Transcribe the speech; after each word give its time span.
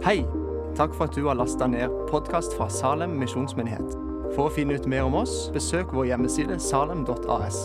Hei! 0.00 0.22
Takk 0.78 0.94
for 0.96 1.10
at 1.10 1.12
du 1.12 1.26
har 1.26 1.36
lasta 1.36 1.66
ned 1.68 1.92
podkast 2.08 2.54
fra 2.56 2.70
Salem 2.72 3.18
misjonsmyndighet. 3.20 3.90
For 4.32 4.46
å 4.46 4.52
finne 4.54 4.78
ut 4.80 4.86
mer 4.88 5.04
om 5.04 5.18
oss, 5.18 5.50
besøk 5.52 5.90
vår 5.92 6.06
hjemmeside 6.08 6.54
salem.as. 6.64 7.58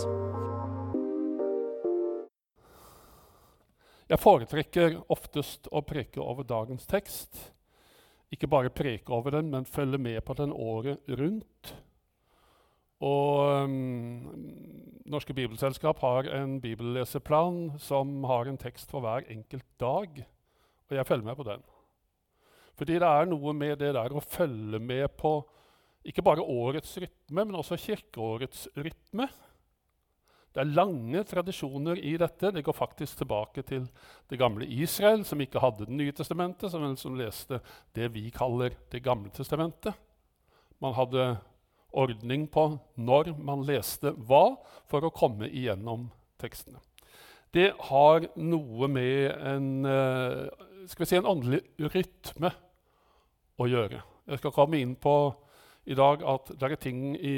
Jeg 4.12 4.20
foretrekker 4.20 4.98
oftest 5.16 5.70
å 5.72 5.80
preke 5.88 6.20
over 6.20 6.44
dagens 6.44 6.84
tekst. 6.92 7.40
Ikke 8.36 8.50
bare 8.52 8.74
preke 8.82 9.16
over 9.16 9.38
den, 9.38 9.48
men 9.54 9.64
følge 9.64 10.02
med 10.04 10.20
på 10.28 10.36
den 10.36 10.52
året 10.52 11.08
rundt. 11.08 11.72
Og 13.00 13.64
um, 13.64 14.28
Norske 15.08 15.38
Bibelselskap 15.40 16.04
har 16.04 16.28
en 16.36 16.60
bibelleseplan 16.60 17.78
som 17.80 18.28
har 18.28 18.52
en 18.52 18.60
tekst 18.60 18.92
for 18.92 19.08
hver 19.08 19.24
enkelt 19.32 19.70
dag. 19.80 20.20
Og 20.92 21.00
jeg 21.00 21.08
følger 21.08 21.32
med 21.32 21.40
på 21.40 21.48
den. 21.48 21.64
Fordi 22.76 23.00
det 23.00 23.08
er 23.08 23.28
noe 23.30 23.54
med 23.56 23.80
det 23.80 23.94
der 23.96 24.16
å 24.16 24.24
følge 24.24 24.82
med 24.84 25.08
på 25.20 25.38
ikke 26.06 26.24
bare 26.26 26.44
årets 26.44 26.98
rytme, 27.02 27.42
men 27.42 27.58
også 27.58 27.80
kirkeårets 27.82 28.68
rytme. 28.78 29.26
Det 30.56 30.62
er 30.62 30.72
lange 30.72 31.24
tradisjoner 31.28 32.00
i 32.00 32.14
dette. 32.20 32.52
Det 32.54 32.64
går 32.64 32.78
faktisk 32.78 33.20
tilbake 33.20 33.64
til 33.68 33.88
det 34.32 34.40
gamle 34.40 34.68
Israel, 34.72 35.26
som 35.28 35.42
ikke 35.44 35.60
hadde 35.60 35.88
Det 35.90 35.98
nye 35.98 36.14
testamentet, 36.16 36.72
som, 36.72 36.86
som 36.96 37.18
leste 37.20 37.60
det 37.98 38.12
vi 38.14 38.30
kaller 38.32 38.78
Det 38.92 39.04
gamle 39.04 39.34
testamentet. 39.36 39.98
Man 40.80 40.96
hadde 40.96 41.36
ordning 41.96 42.48
på 42.52 42.78
når 42.96 43.34
man 43.40 43.66
leste 43.68 44.14
hva, 44.28 44.56
for 44.88 45.04
å 45.04 45.14
komme 45.16 45.50
igjennom 45.50 46.10
tekstene. 46.40 46.80
Det 47.56 47.72
har 47.90 48.28
noe 48.36 48.88
med 48.92 49.32
en, 49.32 49.86
eh, 49.88 50.88
si, 50.92 51.16
en 51.16 51.32
åndelig 51.32 51.62
rytme 51.80 52.52
å 53.58 53.68
gjøre. 53.70 54.02
Jeg 54.26 54.42
skal 54.42 54.54
komme 54.56 54.80
inn 54.82 54.96
på 54.98 55.16
i 55.86 55.96
dag 55.98 56.24
at 56.26 56.50
det 56.58 56.72
er 56.72 56.80
ting 56.82 57.14
i, 57.16 57.36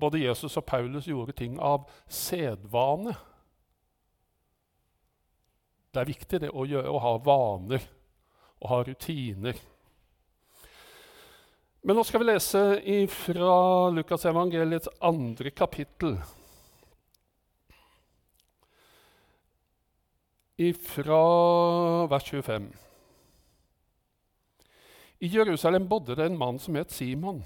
både 0.00 0.22
Jesus 0.22 0.56
og 0.56 0.64
Paulus 0.64 1.08
gjorde 1.08 1.34
ting 1.36 1.58
av 1.60 1.84
sedvane. 2.08 3.12
Det 5.92 6.00
er 6.00 6.08
viktig 6.08 6.40
det 6.40 6.50
å, 6.50 6.64
gjøre, 6.64 6.88
å 6.88 7.02
ha 7.04 7.12
vaner 7.20 7.84
og 8.62 8.70
ha 8.70 8.78
rutiner. 8.86 9.58
Men 11.82 11.98
nå 11.98 12.04
skal 12.06 12.22
vi 12.22 12.30
lese 12.30 12.62
fra 13.10 13.56
Lukas 13.92 14.24
evangeliets 14.30 14.88
andre 15.02 15.50
kapittel. 15.50 16.16
Fra 20.86 21.22
vers 22.06 22.28
25. 22.30 22.70
I 25.22 25.28
Jerusalem 25.30 25.84
bodde 25.88 26.16
det 26.18 26.24
en 26.26 26.38
mann 26.38 26.58
som 26.58 26.74
het 26.74 26.90
Simon. 26.90 27.44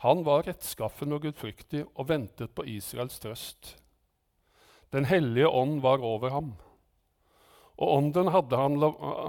Han 0.00 0.22
var 0.24 0.46
rettskaffen 0.46 1.12
og 1.12 1.26
gudfryktig 1.26 1.82
og 1.92 2.08
ventet 2.08 2.54
på 2.56 2.64
Israels 2.72 3.18
trøst. 3.20 3.74
Den 4.88 5.04
hellige 5.10 5.50
ånd 5.52 5.82
var 5.84 6.00
over 6.00 6.32
ham. 6.32 6.54
Og 7.76 7.92
ånden 7.98 8.32
hadde, 8.32 8.56
han, 8.56 8.80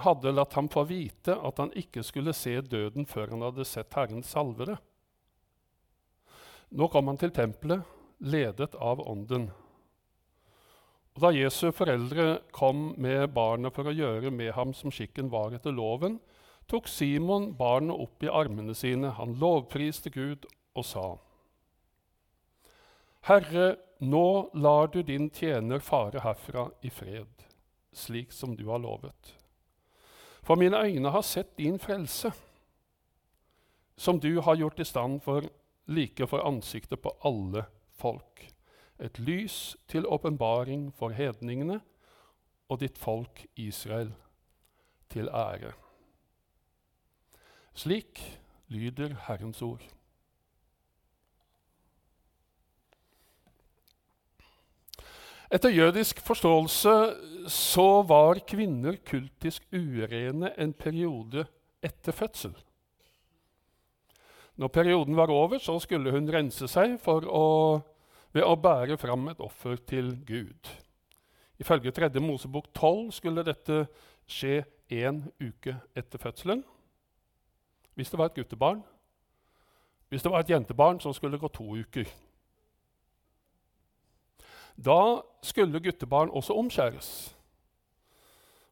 hadde 0.06 0.31
latt 0.31 0.56
ham 0.56 0.72
få 0.72 0.86
vite 0.88 1.36
at 1.36 1.59
han 1.59 1.76
ikke 1.76 2.06
skulle 2.08 2.31
se 2.38 2.56
døden 2.64 3.03
før 3.09 3.36
han 3.36 3.44
hadde 3.50 3.67
sett 3.67 4.00
Herrens 4.00 4.31
salvede. 4.31 4.80
Nå 6.72 6.88
kom 6.88 7.11
han 7.11 7.20
til 7.20 7.36
tempelet, 7.36 7.83
ledet 8.23 8.80
av 8.80 9.04
ånden. 9.04 9.52
Og 11.17 11.23
Da 11.28 11.36
Jesu 11.36 11.67
foreldre 11.76 12.45
kom 12.56 12.94
med 12.95 13.28
barnet 13.36 13.76
for 13.76 13.92
å 13.92 13.98
gjøre 13.98 14.31
med 14.31 14.54
ham 14.56 14.72
som 14.72 14.94
skikken 14.94 15.28
var 15.33 15.52
etter 15.52 15.76
loven, 15.76 16.22
tok 16.70 16.88
Simon 16.88 17.52
barnet 17.58 17.98
opp 17.98 18.23
i 18.23 18.30
armene 18.30 18.75
sine. 18.78 19.12
Han 19.17 19.36
lovpriste 19.42 20.12
Gud 20.14 20.45
og 20.78 20.86
sa.: 20.86 21.08
Herre, 23.27 23.76
nå 23.99 24.49
lar 24.54 24.88
du 24.93 25.02
din 25.04 25.30
tjener 25.30 25.82
fare 25.83 26.21
herfra 26.23 26.70
i 26.82 26.89
fred, 26.89 27.43
slik 27.92 28.32
som 28.32 28.55
du 28.55 28.67
har 28.70 28.80
lovet. 28.80 29.33
For 30.43 30.55
mine 30.55 30.77
øyne 30.77 31.11
har 31.11 31.21
sett 31.21 31.58
din 31.58 31.80
frelse, 31.80 32.32
som 33.98 34.20
du 34.20 34.39
har 34.42 34.55
gjort 34.55 34.80
i 34.80 34.88
stand 34.88 35.20
for 35.22 35.49
like 35.88 36.27
for 36.27 36.45
ansiktet 36.48 37.02
på 37.02 37.11
alle 37.26 37.66
folk. 37.92 38.45
Et 38.99 39.20
lys 39.20 39.76
til 39.88 40.08
åpenbaring 40.08 40.93
for 40.95 41.10
hedningene 41.10 41.82
og 42.70 42.80
ditt 42.80 42.98
folk 42.98 43.45
Israel 43.55 44.14
til 45.10 45.30
ære. 45.30 45.73
Slik 47.80 48.20
lyder 48.67 49.14
Herrens 49.28 49.62
ord. 49.64 49.84
Etter 55.50 55.72
jødisk 55.72 56.20
forståelse 56.22 56.95
så 57.50 57.88
var 58.06 58.42
kvinner 58.45 58.98
kultisk 59.08 59.64
urene 59.72 60.52
en 60.60 60.73
periode 60.73 61.45
etter 61.82 62.14
fødsel. 62.14 62.54
Når 64.60 64.67
perioden 64.76 65.16
var 65.16 65.32
over, 65.32 65.58
så 65.58 65.78
skulle 65.80 66.11
hun 66.11 66.28
rense 66.30 66.67
seg 66.67 66.98
å, 67.08 67.46
ved 68.36 68.44
å 68.44 68.58
bære 68.60 68.98
fram 69.00 69.32
et 69.32 69.40
offer 69.40 69.80
til 69.88 70.11
Gud. 70.28 70.73
Ifølge 71.64 71.96
3. 71.96 72.11
Mosebok 72.20 72.67
12 72.76 73.16
skulle 73.22 73.48
dette 73.48 73.86
skje 74.28 74.66
én 74.92 75.23
uke 75.40 75.78
etter 75.96 76.20
fødselen. 76.20 76.66
Hvis 77.99 78.14
det 78.14 78.20
var 78.20 78.30
et 78.30 78.37
guttebarn. 78.39 78.80
Hvis 80.08 80.23
det 80.23 80.32
var 80.32 80.45
et 80.45 80.49
jentebarn, 80.54 81.02
som 81.04 81.11
skulle 81.11 81.37
gå 81.37 81.49
to 81.52 81.65
uker. 81.76 82.08
Da 84.80 85.20
skulle 85.43 85.82
guttebarn 85.83 86.32
også 86.32 86.55
omskjæres. 86.55 87.10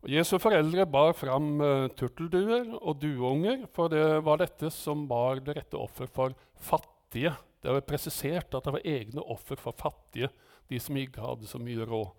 Og 0.06 0.14
Jesu 0.14 0.38
foreldre 0.40 0.86
bar 0.88 1.12
fram 1.18 1.58
uh, 1.60 1.90
turtelduer 1.98 2.70
og 2.78 3.02
dueunger, 3.02 3.66
for 3.76 3.92
det 3.92 4.06
var 4.24 4.40
dette 4.40 4.72
som 4.72 5.04
var 5.10 5.42
det 5.44 5.58
rette 5.58 5.76
offer 5.76 6.08
for 6.08 6.38
fattige. 6.56 7.34
Det 7.60 7.74
var 7.74 7.84
presisert 7.84 8.56
at 8.56 8.64
det 8.64 8.76
var 8.78 8.88
egne 8.88 9.28
offer 9.28 9.60
for 9.60 9.76
fattige, 9.76 10.32
de 10.72 10.80
som 10.80 10.96
ikke 10.96 11.26
hadde 11.26 11.52
så 11.52 11.60
mye 11.60 11.84
råd. 11.84 12.14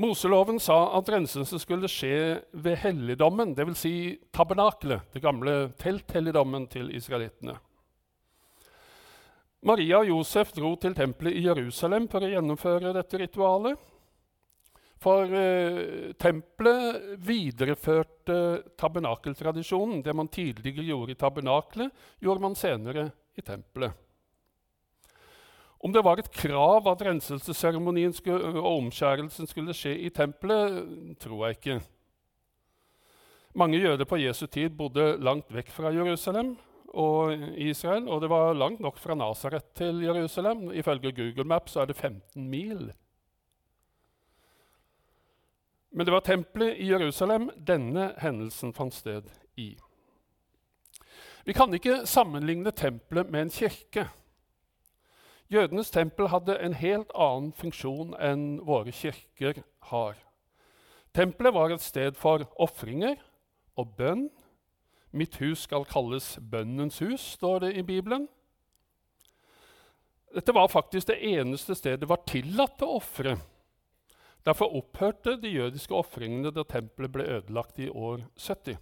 Moseloven 0.00 0.56
sa 0.60 0.78
at 0.96 1.08
renselse 1.12 1.58
skulle 1.60 1.88
skje 1.90 2.40
ved 2.56 2.78
helligdommen, 2.80 3.52
dvs. 3.52 3.82
Si 3.82 3.94
tabernakelet, 4.32 5.10
det 5.12 5.20
gamle 5.20 5.56
telthelligdommen 5.80 6.64
til 6.72 6.88
israelittene. 6.96 7.58
Maria 9.68 9.98
og 10.00 10.08
Josef 10.08 10.54
dro 10.56 10.72
til 10.80 10.96
tempelet 10.96 11.36
i 11.36 11.44
Jerusalem 11.44 12.08
for 12.08 12.24
å 12.24 12.30
gjennomføre 12.32 12.94
dette 12.96 13.20
ritualet. 13.20 13.76
For 15.04 15.36
eh, 15.36 16.12
tempelet 16.20 17.16
videreførte 17.24 18.38
tabernakeltradisjonen. 18.80 20.00
Det 20.04 20.16
man 20.16 20.32
tidligere 20.32 20.88
gjorde 20.88 21.12
i 21.12 21.20
tabernaklet, 21.20 21.92
gjorde 22.24 22.44
man 22.48 22.56
senere 22.56 23.10
i 23.36 23.44
tempelet. 23.44 23.92
Om 25.80 25.92
det 25.92 26.02
var 26.04 26.20
et 26.20 26.30
krav 26.32 26.88
at 26.90 27.02
renselsesseremonien 27.06 28.12
og 28.28 28.66
omskjærelsen 28.66 29.48
skulle 29.48 29.72
skje 29.76 29.94
i 29.96 30.10
tempelet, 30.12 31.16
tror 31.22 31.46
jeg 31.46 31.56
ikke. 31.56 31.78
Mange 33.56 33.80
jøder 33.80 34.04
på 34.04 34.20
Jesu 34.20 34.44
tid 34.46 34.70
bodde 34.76 35.16
langt 35.18 35.48
vekk 35.50 35.72
fra 35.72 35.90
Jerusalem 35.94 36.52
og 36.94 37.32
Israel, 37.56 38.08
og 38.08 38.20
det 38.22 38.30
var 38.30 38.52
langt 38.54 38.80
nok 38.80 38.98
fra 38.98 39.14
Nasaret 39.14 39.72
til 39.74 40.04
Jerusalem. 40.04 40.68
Ifølge 40.70 41.12
Google 41.16 41.44
Maps 41.44 41.76
er 41.76 41.88
det 41.88 41.96
15 41.96 42.48
mil. 42.50 42.92
Men 45.90 46.06
det 46.06 46.12
var 46.12 46.20
tempelet 46.20 46.76
i 46.78 46.90
Jerusalem 46.92 47.48
denne 47.56 48.12
hendelsen 48.20 48.74
fant 48.74 48.94
sted 48.94 49.26
i. 49.56 49.72
Vi 51.44 51.56
kan 51.56 51.72
ikke 51.74 52.04
sammenligne 52.06 52.70
tempelet 52.70 53.30
med 53.30 53.42
en 53.42 53.50
kirke. 53.50 54.06
Jødenes 55.50 55.90
tempel 55.90 56.28
hadde 56.30 56.54
en 56.62 56.76
helt 56.78 57.10
annen 57.18 57.50
funksjon 57.58 58.12
enn 58.22 58.60
våre 58.62 58.92
kirker 58.94 59.64
har. 59.90 60.18
Tempelet 61.10 61.54
var 61.56 61.72
et 61.74 61.82
sted 61.82 62.14
for 62.14 62.44
ofringer 62.54 63.16
og 63.74 63.96
bønn. 63.98 64.28
Mitt 65.10 65.40
hus 65.42 65.64
skal 65.66 65.88
kalles 65.90 66.36
bønnens 66.52 67.00
hus, 67.02 67.24
står 67.34 67.64
det 67.64 67.72
i 67.80 67.82
Bibelen. 67.82 68.28
Dette 70.30 70.54
var 70.54 70.70
faktisk 70.70 71.10
det 71.10 71.18
eneste 71.32 71.74
stedet 71.74 72.04
det 72.04 72.12
var 72.12 72.22
tillatt 72.30 72.86
å 72.86 72.92
ofre. 73.00 73.34
Derfor 74.46 74.70
opphørte 74.78 75.34
de 75.42 75.50
jødiske 75.50 75.98
ofringene 75.98 76.54
da 76.54 76.62
tempelet 76.62 77.10
ble 77.12 77.26
ødelagt 77.26 77.82
i 77.82 77.90
år 77.90 78.22
70. 78.38 78.78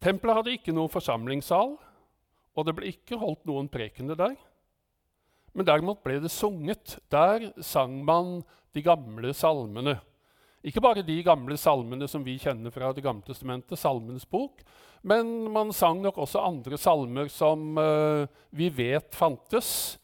Tempelet 0.00 0.40
hadde 0.40 0.56
ikke 0.56 0.72
noen 0.72 0.92
forsamlingssal, 0.92 1.76
og 2.56 2.66
det 2.66 2.74
ble 2.76 2.88
ikke 2.88 3.20
holdt 3.20 3.44
noen 3.44 3.68
prekener 3.68 4.16
der. 4.16 4.36
Men 5.56 5.64
derimot 5.64 6.02
ble 6.04 6.18
det 6.20 6.32
sunget. 6.32 6.98
Der 7.12 7.48
sang 7.64 8.02
man 8.04 8.42
de 8.76 8.82
gamle 8.84 9.32
salmene. 9.34 9.96
Ikke 10.66 10.82
bare 10.82 11.04
de 11.06 11.16
gamle 11.24 11.56
salmene 11.60 12.08
som 12.10 12.24
vi 12.26 12.36
kjenner 12.42 12.74
fra 12.74 12.90
Det 12.92 13.04
gamle 13.04 13.24
testamentet, 13.24 13.78
Salmenes 13.78 14.26
bok, 14.26 14.64
men 15.06 15.52
man 15.54 15.70
sang 15.72 16.00
nok 16.02 16.18
også 16.18 16.42
andre 16.42 16.78
salmer 16.80 17.28
som 17.30 17.78
uh, 17.78 18.26
vi 18.50 18.68
vet 18.74 19.14
fantes. 19.14 19.98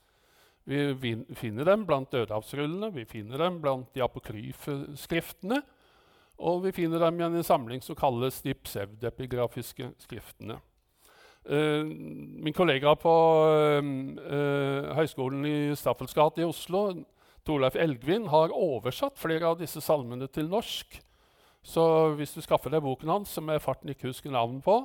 Vi 0.64 1.16
finner 1.34 1.66
dem 1.66 1.82
blant 1.88 2.12
dødehavsrullene, 2.14 2.92
vi 2.94 3.04
finner 3.10 3.42
dem 3.42 3.58
blant 3.64 3.90
de 3.96 4.04
apokryfe 4.04 4.76
skriftene. 5.00 5.58
Og 6.38 6.62
vi 6.64 6.72
finner 6.74 7.02
dem 7.02 7.18
i 7.18 7.26
en 7.26 7.44
samling 7.44 7.82
som 7.82 7.98
kalles 7.98 8.40
de 8.46 8.54
pseudepigrafiske 8.54 9.90
skriftene. 10.04 10.60
Uh, 11.42 11.82
min 12.38 12.54
kollega 12.54 12.92
på 12.94 13.12
uh, 13.82 14.90
Høgskolen 14.94 15.46
i 15.48 15.56
Staffels 15.74 16.14
gate 16.14 16.42
i 16.42 16.46
Oslo, 16.46 16.84
Torleif 17.42 17.74
Elgvin, 17.74 18.28
har 18.30 18.54
oversatt 18.54 19.18
flere 19.18 19.48
av 19.50 19.58
disse 19.58 19.82
salmene 19.82 20.28
til 20.30 20.46
norsk. 20.52 21.00
Så 21.66 21.84
hvis 22.18 22.34
du 22.36 22.42
skaffer 22.44 22.70
deg 22.70 22.84
boken 22.84 23.10
hans, 23.10 23.34
som 23.34 23.50
jeg 23.50 23.62
farten 23.62 23.90
ikke 23.90 24.10
husker 24.10 24.30
navnet 24.34 24.62
på, 24.62 24.84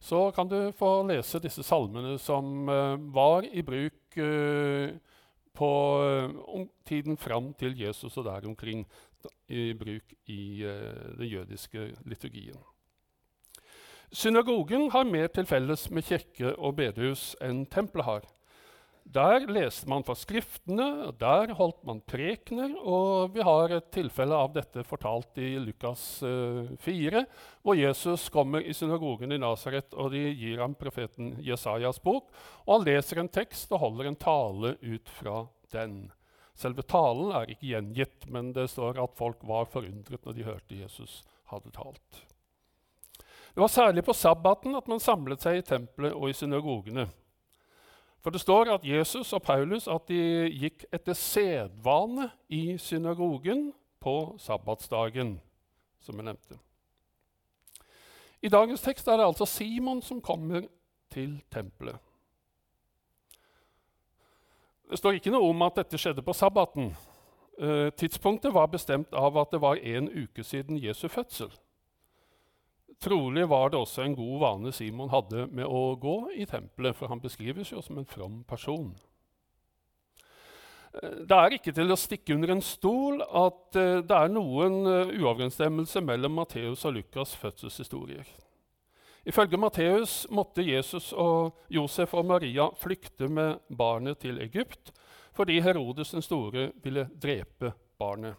så 0.00 0.28
kan 0.32 0.48
du 0.48 0.56
få 0.78 1.02
lese 1.08 1.40
disse 1.42 1.64
salmene 1.66 2.14
som 2.22 2.68
var 3.12 3.48
i 3.48 3.64
bruk 3.66 4.18
på 5.58 5.70
tiden 6.86 7.18
fram 7.18 7.50
til 7.58 7.74
Jesus 7.80 8.14
og 8.20 8.28
der 8.28 8.46
omkring 8.46 8.84
i 9.50 9.72
bruk 9.74 10.14
i 10.30 10.62
den 10.62 11.32
jødiske 11.32 11.90
liturgien. 12.06 12.60
Synagogen 14.08 14.88
har 14.94 15.04
mer 15.04 15.28
til 15.28 15.44
felles 15.44 15.90
med 15.92 16.06
kirke 16.08 16.54
og 16.56 16.78
bedehus 16.78 17.34
enn 17.44 17.66
tempelet 17.68 18.06
har. 18.06 18.28
Der 19.08 19.44
leste 19.48 19.88
man 19.88 20.04
fra 20.04 20.12
Skriftene, 20.16 21.12
der 21.20 21.54
holdt 21.56 21.80
man 21.88 22.00
prekener. 22.04 22.74
Og 22.76 23.32
vi 23.32 23.44
har 23.44 23.72
et 23.72 23.90
tilfelle 23.92 24.36
av 24.36 24.52
dette 24.52 24.84
fortalt 24.84 25.40
i 25.40 25.54
Lukas 25.60 26.02
uh, 26.24 26.68
4, 26.84 27.22
hvor 27.64 27.76
Jesus 27.76 28.28
kommer 28.32 28.64
i 28.64 28.76
synagogen 28.76 29.32
i 29.32 29.40
Nasaret, 29.40 29.92
og 29.96 30.12
de 30.12 30.26
gir 30.28 30.60
ham 30.60 30.76
profeten 30.76 31.34
Jesajas 31.44 32.00
bok. 32.04 32.28
Og 32.66 32.78
han 32.78 32.88
leser 32.88 33.22
en 33.22 33.32
tekst 33.32 33.72
og 33.72 33.84
holder 33.84 34.10
en 34.10 34.20
tale 34.20 34.74
ut 34.84 35.12
fra 35.20 35.42
den. 35.72 36.00
Selve 36.58 36.84
talen 36.84 37.32
er 37.36 37.52
ikke 37.52 37.70
gjengitt, 37.70 38.28
men 38.28 38.52
det 38.56 38.70
står 38.72 39.00
at 39.04 39.16
folk 39.16 39.44
var 39.48 39.68
forundret 39.72 40.24
når 40.24 40.36
de 40.36 40.48
hørte 40.48 40.82
Jesus 40.84 41.22
hadde 41.52 41.72
talt. 41.76 42.24
Det 43.58 43.62
var 43.62 43.68
særlig 43.68 44.04
på 44.04 44.12
sabbaten 44.12 44.76
at 44.78 44.86
man 44.86 45.00
samlet 45.02 45.42
seg 45.42 45.56
i 45.58 45.62
tempelet 45.66 46.12
og 46.14 46.30
i 46.30 46.34
synagogene. 46.38 47.08
For 48.22 48.30
det 48.30 48.38
står 48.38 48.70
at 48.70 48.86
Jesus 48.86 49.32
og 49.34 49.42
Paulus 49.42 49.88
at 49.90 50.06
de 50.06 50.20
gikk 50.60 50.84
etter 50.94 51.18
sedvane 51.18 52.28
i 52.54 52.78
synagogen 52.78 53.72
på 53.98 54.14
sabbatsdagen, 54.38 55.40
som 55.98 56.22
jeg 56.22 56.28
nevnte. 56.30 56.60
I 58.42 58.54
dagens 58.54 58.86
tekst 58.86 59.10
er 59.10 59.18
det 59.18 59.26
altså 59.26 59.50
Simon 59.50 60.06
som 60.06 60.22
kommer 60.22 60.70
til 61.10 61.40
tempelet. 61.50 61.98
Det 64.86 65.02
står 65.02 65.18
ikke 65.18 65.34
noe 65.34 65.50
om 65.50 65.66
at 65.66 65.82
dette 65.82 65.98
skjedde 65.98 66.22
på 66.22 66.32
sabbaten. 66.46 66.92
Uh, 67.58 67.90
tidspunktet 67.90 68.54
var 68.54 68.70
bestemt 68.70 69.10
av 69.10 69.34
at 69.42 69.50
det 69.50 69.66
var 69.66 69.82
en 69.82 70.12
uke 70.14 70.46
siden 70.46 70.78
Jesu 70.78 71.08
fødsel. 71.08 71.50
Trolig 72.98 73.44
var 73.48 73.70
det 73.70 73.78
også 73.78 74.02
en 74.02 74.16
god 74.18 74.40
vane 74.42 74.72
Simon 74.74 75.12
hadde 75.12 75.46
med 75.54 75.66
å 75.66 75.94
gå 76.00 76.16
i 76.34 76.46
tempelet, 76.50 76.96
for 76.98 77.10
han 77.12 77.22
beskrives 77.22 77.70
jo 77.70 77.82
som 77.84 78.00
en 78.00 78.08
from 78.08 78.40
person. 78.48 78.90
Uh, 80.96 81.22
det 81.28 81.38
er 81.38 81.54
ikke 81.54 81.74
til 81.76 81.94
å 81.94 82.00
stikke 82.00 82.34
under 82.34 82.56
en 82.56 82.64
stol 82.64 83.22
at 83.22 83.78
uh, 83.78 84.00
det 84.02 84.18
er 84.18 84.34
noen 84.34 84.80
uoverensstemmelse 85.14 86.02
mellom 86.02 86.40
Matteus 86.40 86.82
og 86.88 86.98
Lukas' 86.98 87.36
fødselshistorier. 87.38 88.26
Ifølge 89.28 89.60
Matteus 89.60 90.26
måtte 90.30 90.64
Jesus 90.64 91.12
og 91.12 91.58
Josef 91.68 92.14
og 92.16 92.26
Maria 92.26 92.70
flykte 92.80 93.28
med 93.28 93.58
barnet 93.68 94.22
til 94.24 94.40
Egypt 94.40 94.92
fordi 95.38 95.60
Herodes 95.62 96.10
den 96.10 96.22
store 96.22 96.70
ville 96.82 97.04
drepe 97.22 97.72
barnet. 97.98 98.34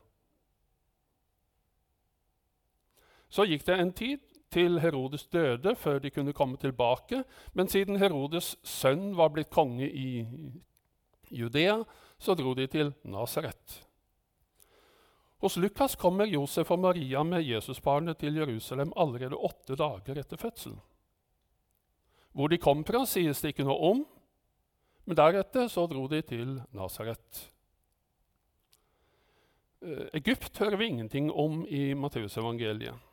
Så 3.29 3.45
gikk 3.45 3.63
det 3.67 3.77
en 3.77 3.93
tid 3.93 4.28
til 4.51 4.79
Herodes 4.81 5.27
døde 5.27 5.75
før 5.75 5.99
de 5.99 6.09
kunne 6.09 6.33
komme 6.33 6.57
tilbake. 6.57 7.23
Men 7.53 7.67
siden 7.67 7.99
Herodes' 8.01 8.55
sønn 8.63 9.13
var 9.17 9.29
blitt 9.33 9.49
konge 9.53 9.89
i 9.89 10.25
Judea, 11.31 11.83
så 12.17 12.35
dro 12.35 12.53
de 12.57 12.67
til 12.67 12.93
Nasaret. 13.03 13.83
Hos 15.39 15.55
Lukas 15.57 15.95
kommer 15.95 16.27
Josef 16.27 16.71
og 16.71 16.79
Maria 16.83 17.23
med 17.23 17.45
Jesusbarnet 17.47 18.17
til 18.19 18.35
Jerusalem 18.35 18.91
allerede 18.97 19.37
åtte 19.37 19.77
dager 19.79 20.19
etter 20.19 20.37
fødselen. 20.37 20.79
Hvor 22.35 22.47
de 22.51 22.59
kom 22.61 22.83
fra, 22.85 23.05
sies 23.07 23.41
det 23.41 23.53
ikke 23.53 23.65
noe 23.67 23.91
om, 23.91 24.01
men 25.07 25.17
deretter 25.17 25.69
så 25.71 25.87
dro 25.89 26.07
de 26.11 26.19
til 26.21 26.59
Nasaret. 26.75 27.39
Eh, 29.81 30.09
Egypt 30.19 30.59
hører 30.59 30.77
vi 30.77 30.91
ingenting 30.91 31.31
om 31.31 31.63
i 31.65 31.93
Matteusevangeliet. 31.93 33.08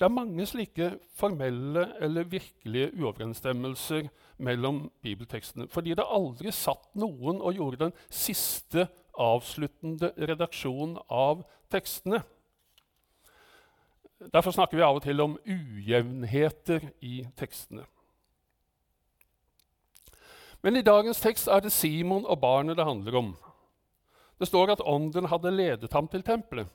Det 0.00 0.06
er 0.06 0.16
mange 0.16 0.46
slike 0.48 0.86
formelle 1.12 1.82
eller 2.00 2.24
virkelige 2.24 2.88
uoverensstemmelser 2.96 4.06
mellom 4.40 4.86
bibeltekstene, 5.04 5.66
fordi 5.68 5.92
det 5.92 6.06
aldri 6.08 6.48
satt 6.56 6.88
noen 6.96 7.42
og 7.44 7.52
gjorde 7.52 7.82
den 7.82 7.92
siste 8.08 8.86
avsluttende 9.20 10.08
redaksjon 10.16 10.96
av 11.12 11.44
tekstene. 11.68 12.22
Derfor 14.32 14.56
snakker 14.56 14.80
vi 14.80 14.88
av 14.88 15.02
og 15.02 15.04
til 15.04 15.20
om 15.20 15.36
ujevnheter 15.44 16.88
i 17.04 17.26
tekstene. 17.36 17.84
Men 20.64 20.80
i 20.80 20.84
dagens 20.84 21.20
tekst 21.20 21.48
er 21.48 21.60
det 21.60 21.76
Simon 21.76 22.24
og 22.24 22.40
barnet 22.40 22.80
det 22.80 22.88
handler 22.88 23.20
om. 23.20 23.32
Det 24.40 24.48
står 24.48 24.78
at 24.78 24.80
ånden 24.80 25.28
hadde 25.28 25.52
ledet 25.52 25.92
ham 25.92 26.08
til 26.08 26.24
tempelet. 26.24 26.72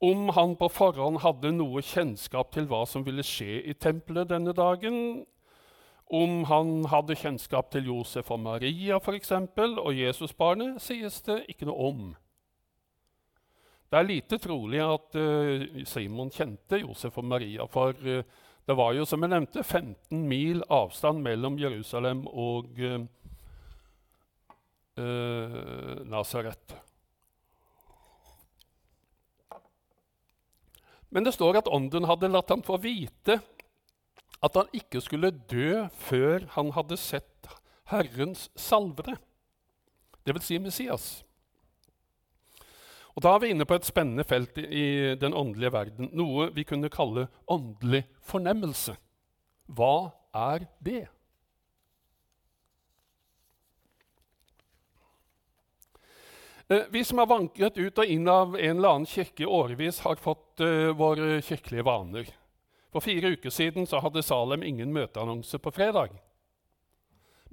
Om 0.00 0.28
han 0.36 0.56
på 0.60 0.68
forhånd 0.68 1.22
hadde 1.22 1.54
noe 1.56 1.80
kjennskap 1.80 2.50
til 2.52 2.66
hva 2.68 2.82
som 2.88 3.04
ville 3.06 3.24
skje 3.24 3.62
i 3.64 3.74
tempelet 3.80 4.28
denne 4.28 4.52
dagen, 4.52 5.24
om 6.06 6.44
han 6.46 6.84
hadde 6.92 7.16
kjennskap 7.18 7.70
til 7.72 7.88
Josef 7.88 8.28
og 8.30 8.42
Maria 8.44 9.00
for 9.02 9.16
eksempel, 9.16 9.78
og 9.80 9.96
Jesusbarnet, 9.96 10.78
sies 10.84 11.22
det 11.26 11.40
ikke 11.50 11.66
noe 11.70 11.88
om. 11.88 12.04
Det 13.90 13.98
er 13.98 14.06
lite 14.06 14.38
trolig 14.42 14.82
at 14.84 15.16
uh, 15.16 15.82
Simon 15.88 16.30
kjente 16.34 16.82
Josef 16.82 17.16
og 17.18 17.24
Maria, 17.24 17.66
for 17.70 17.96
uh, 18.04 18.22
det 18.66 18.76
var 18.76 18.92
jo, 18.98 19.04
som 19.06 19.22
jeg 19.22 19.32
nevnte, 19.32 19.62
15 19.64 20.26
mil 20.28 20.62
avstand 20.68 21.22
mellom 21.24 21.58
Jerusalem 21.58 22.26
og 22.26 22.76
uh, 22.82 23.06
Nasaret. 26.04 26.85
Men 31.16 31.24
det 31.24 31.32
står 31.32 31.62
at 31.62 31.68
ånden 31.72 32.04
hadde 32.04 32.28
latt 32.28 32.50
ham 32.52 32.60
få 32.60 32.76
vite 32.82 33.38
at 34.44 34.58
han 34.58 34.68
ikke 34.76 35.00
skulle 35.00 35.32
dø 35.48 35.86
før 36.04 36.44
han 36.52 36.74
hadde 36.76 36.98
sett 37.00 37.48
Herrens 37.88 38.50
salvede, 38.58 39.14
dvs. 40.28 40.44
Si 40.44 40.58
Messias. 40.60 41.06
Og 43.16 43.22
Da 43.24 43.32
er 43.32 43.40
vi 43.40 43.48
inne 43.54 43.64
på 43.64 43.78
et 43.78 43.88
spennende 43.88 44.26
felt 44.28 44.58
i 44.60 45.16
den 45.16 45.32
åndelige 45.32 45.72
verden, 45.72 46.10
noe 46.12 46.50
vi 46.52 46.66
kunne 46.68 46.92
kalle 46.92 47.30
åndelig 47.48 48.02
fornemmelse. 48.20 48.92
Hva 49.72 50.12
er 50.36 50.66
det? 50.84 51.06
Vi 56.68 57.04
som 57.04 57.18
har 57.18 57.26
vanket 57.30 57.78
ut 57.78 57.98
og 57.98 58.10
inn 58.10 58.26
av 58.28 58.56
en 58.58 58.76
eller 58.76 58.88
annen 58.88 59.06
kirke 59.06 59.44
i 59.44 59.46
årevis, 59.46 60.00
har 60.02 60.18
fått 60.18 60.62
uh, 60.64 60.90
våre 60.98 61.38
kirkelige 61.42 61.86
vaner. 61.86 62.30
For 62.90 63.04
fire 63.04 63.34
uker 63.36 63.52
siden 63.54 63.86
hadde 63.86 64.24
Salem 64.24 64.64
ingen 64.66 64.94
møteannonse 64.94 65.60
på 65.62 65.70
fredag. 65.70 66.16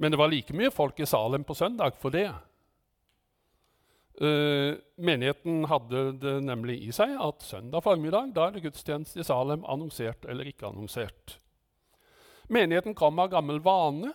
Men 0.01 0.11
det 0.11 0.17
var 0.17 0.31
like 0.31 0.55
mye 0.57 0.71
folk 0.73 0.99
i 0.99 1.05
Salem 1.05 1.43
på 1.45 1.53
søndag 1.53 1.99
for 2.01 2.13
det. 2.15 2.29
Uh, 4.17 4.79
menigheten 4.97 5.65
hadde 5.69 6.03
det 6.21 6.33
nemlig 6.45 6.79
i 6.85 6.91
seg 6.93 7.13
at 7.21 7.45
søndag 7.45 7.81
formiddag 7.85 8.33
da 8.33 8.47
er 8.47 8.55
det 8.55 8.63
gudstjeneste 8.65 9.21
i 9.21 9.27
Salem, 9.27 9.65
annonsert 9.65 10.25
eller 10.29 10.49
ikke 10.49 10.69
annonsert. 10.69 11.37
Menigheten 12.49 12.97
kom 12.97 13.21
av 13.21 13.29
gammel 13.33 13.61
vane, 13.63 14.13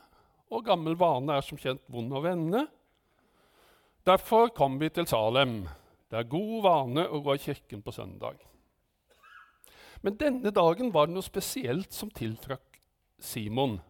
og 0.50 0.66
gammel 0.66 0.96
vane 0.98 1.38
er 1.38 1.44
som 1.44 1.58
kjent 1.60 1.82
vond 1.92 2.12
å 2.14 2.22
vende. 2.24 2.64
Derfor 4.08 4.48
kom 4.56 4.78
vi 4.80 4.88
til 4.88 5.04
Salem. 5.06 5.66
Det 6.08 6.16
er 6.16 6.30
god 6.32 6.62
vane 6.64 7.02
å 7.12 7.18
gå 7.20 7.34
i 7.36 7.40
kirken 7.42 7.82
på 7.84 7.92
søndag. 7.92 8.38
Men 10.00 10.16
denne 10.16 10.52
dagen 10.54 10.94
var 10.94 11.10
det 11.10 11.16
noe 11.18 11.26
spesielt 11.26 11.92
som 11.92 12.08
tiltrakk 12.16 12.78
Simon. 13.20 13.82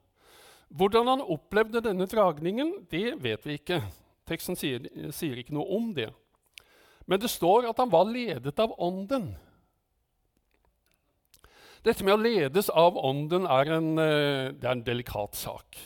Hvordan 0.74 1.12
han 1.12 1.22
opplevde 1.22 1.84
denne 1.84 2.08
dragningen, 2.10 2.88
det 2.90 3.14
vet 3.22 3.46
vi 3.46 3.60
ikke. 3.60 3.78
Teksten 4.26 4.58
sier, 4.58 4.90
sier 5.14 5.38
ikke 5.38 5.54
noe 5.54 5.70
om 5.78 5.92
det. 5.94 6.10
Men 7.06 7.22
det 7.22 7.30
står 7.30 7.70
at 7.70 7.78
han 7.78 7.94
var 7.94 8.10
ledet 8.10 8.58
av 8.58 8.74
Ånden. 8.74 9.30
Dette 11.86 12.02
med 12.02 12.18
å 12.18 12.22
ledes 12.24 12.74
av 12.74 12.98
Ånden 12.98 13.46
er 13.46 13.74
en, 13.78 13.98
eh, 14.02 14.50
er 14.50 14.70
en 14.74 14.82
delikat 14.82 15.38
sak. 15.38 15.78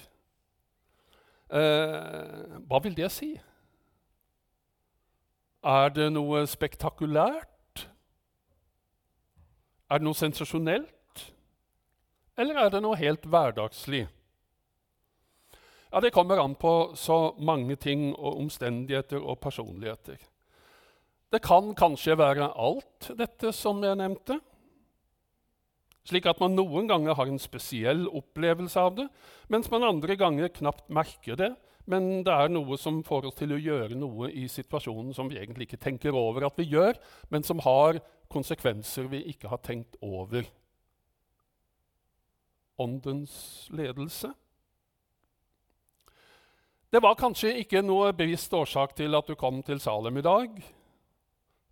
Eh, 1.52 2.60
hva 2.64 2.80
vil 2.80 2.96
det 2.96 3.12
si? 3.12 3.34
Er 5.62 5.92
det 5.94 6.08
noe 6.10 6.42
spektakulært? 6.50 7.84
Er 9.86 10.00
det 10.00 10.06
noe 10.08 10.18
sensasjonelt? 10.18 11.22
Eller 12.34 12.58
er 12.58 12.72
det 12.72 12.80
noe 12.82 12.98
helt 12.98 13.28
hverdagslig? 13.30 14.08
Ja, 15.92 16.00
Det 16.00 16.12
kommer 16.12 16.40
an 16.40 16.54
på 16.54 16.96
så 16.96 17.34
mange 17.38 17.76
ting 17.76 18.14
og 18.16 18.40
omstendigheter 18.40 19.20
og 19.20 19.38
personligheter. 19.38 20.16
Det 21.32 21.42
kan 21.42 21.74
kanskje 21.74 22.18
være 22.18 22.50
alt 22.56 23.12
dette 23.16 23.52
som 23.52 23.84
jeg 23.84 23.96
nevnte. 23.96 24.40
Slik 26.12 26.26
at 26.28 26.40
man 26.42 26.52
noen 26.52 26.90
ganger 26.90 27.16
har 27.16 27.30
en 27.30 27.40
spesiell 27.40 28.04
opplevelse 28.12 28.76
av 28.76 28.96
det, 28.98 29.06
mens 29.48 29.70
man 29.72 29.86
andre 29.86 30.16
ganger 30.20 30.52
knapt 30.52 30.90
merker 30.92 31.38
det, 31.40 31.54
men 31.88 32.20
det 32.26 32.34
er 32.34 32.52
noe 32.52 32.76
som 32.78 33.00
får 33.06 33.30
oss 33.30 33.38
til 33.40 33.54
å 33.56 33.60
gjøre 33.60 33.96
noe 33.98 34.28
i 34.28 34.44
situasjonen 34.50 35.14
som 35.16 35.30
vi 35.32 35.40
egentlig 35.40 35.70
ikke 35.70 35.80
tenker 35.82 36.14
over 36.14 36.46
at 36.46 36.60
vi 36.60 36.68
gjør, 36.68 37.00
men 37.32 37.46
som 37.46 37.62
har 37.64 37.98
konsekvenser 38.32 39.08
vi 39.12 39.22
ikke 39.32 39.50
har 39.50 39.62
tenkt 39.64 39.96
over. 40.04 40.44
Åndens 42.82 43.34
ledelse. 43.72 44.34
Det 46.92 47.00
var 47.00 47.16
kanskje 47.16 47.56
ikke 47.64 47.80
noe 47.80 48.12
bevisst 48.12 48.52
årsak 48.52 48.92
til 49.00 49.16
at 49.16 49.28
du 49.28 49.34
kom 49.40 49.64
til 49.64 49.80
Salem 49.80 50.20
i 50.20 50.28
dag. 50.28 50.62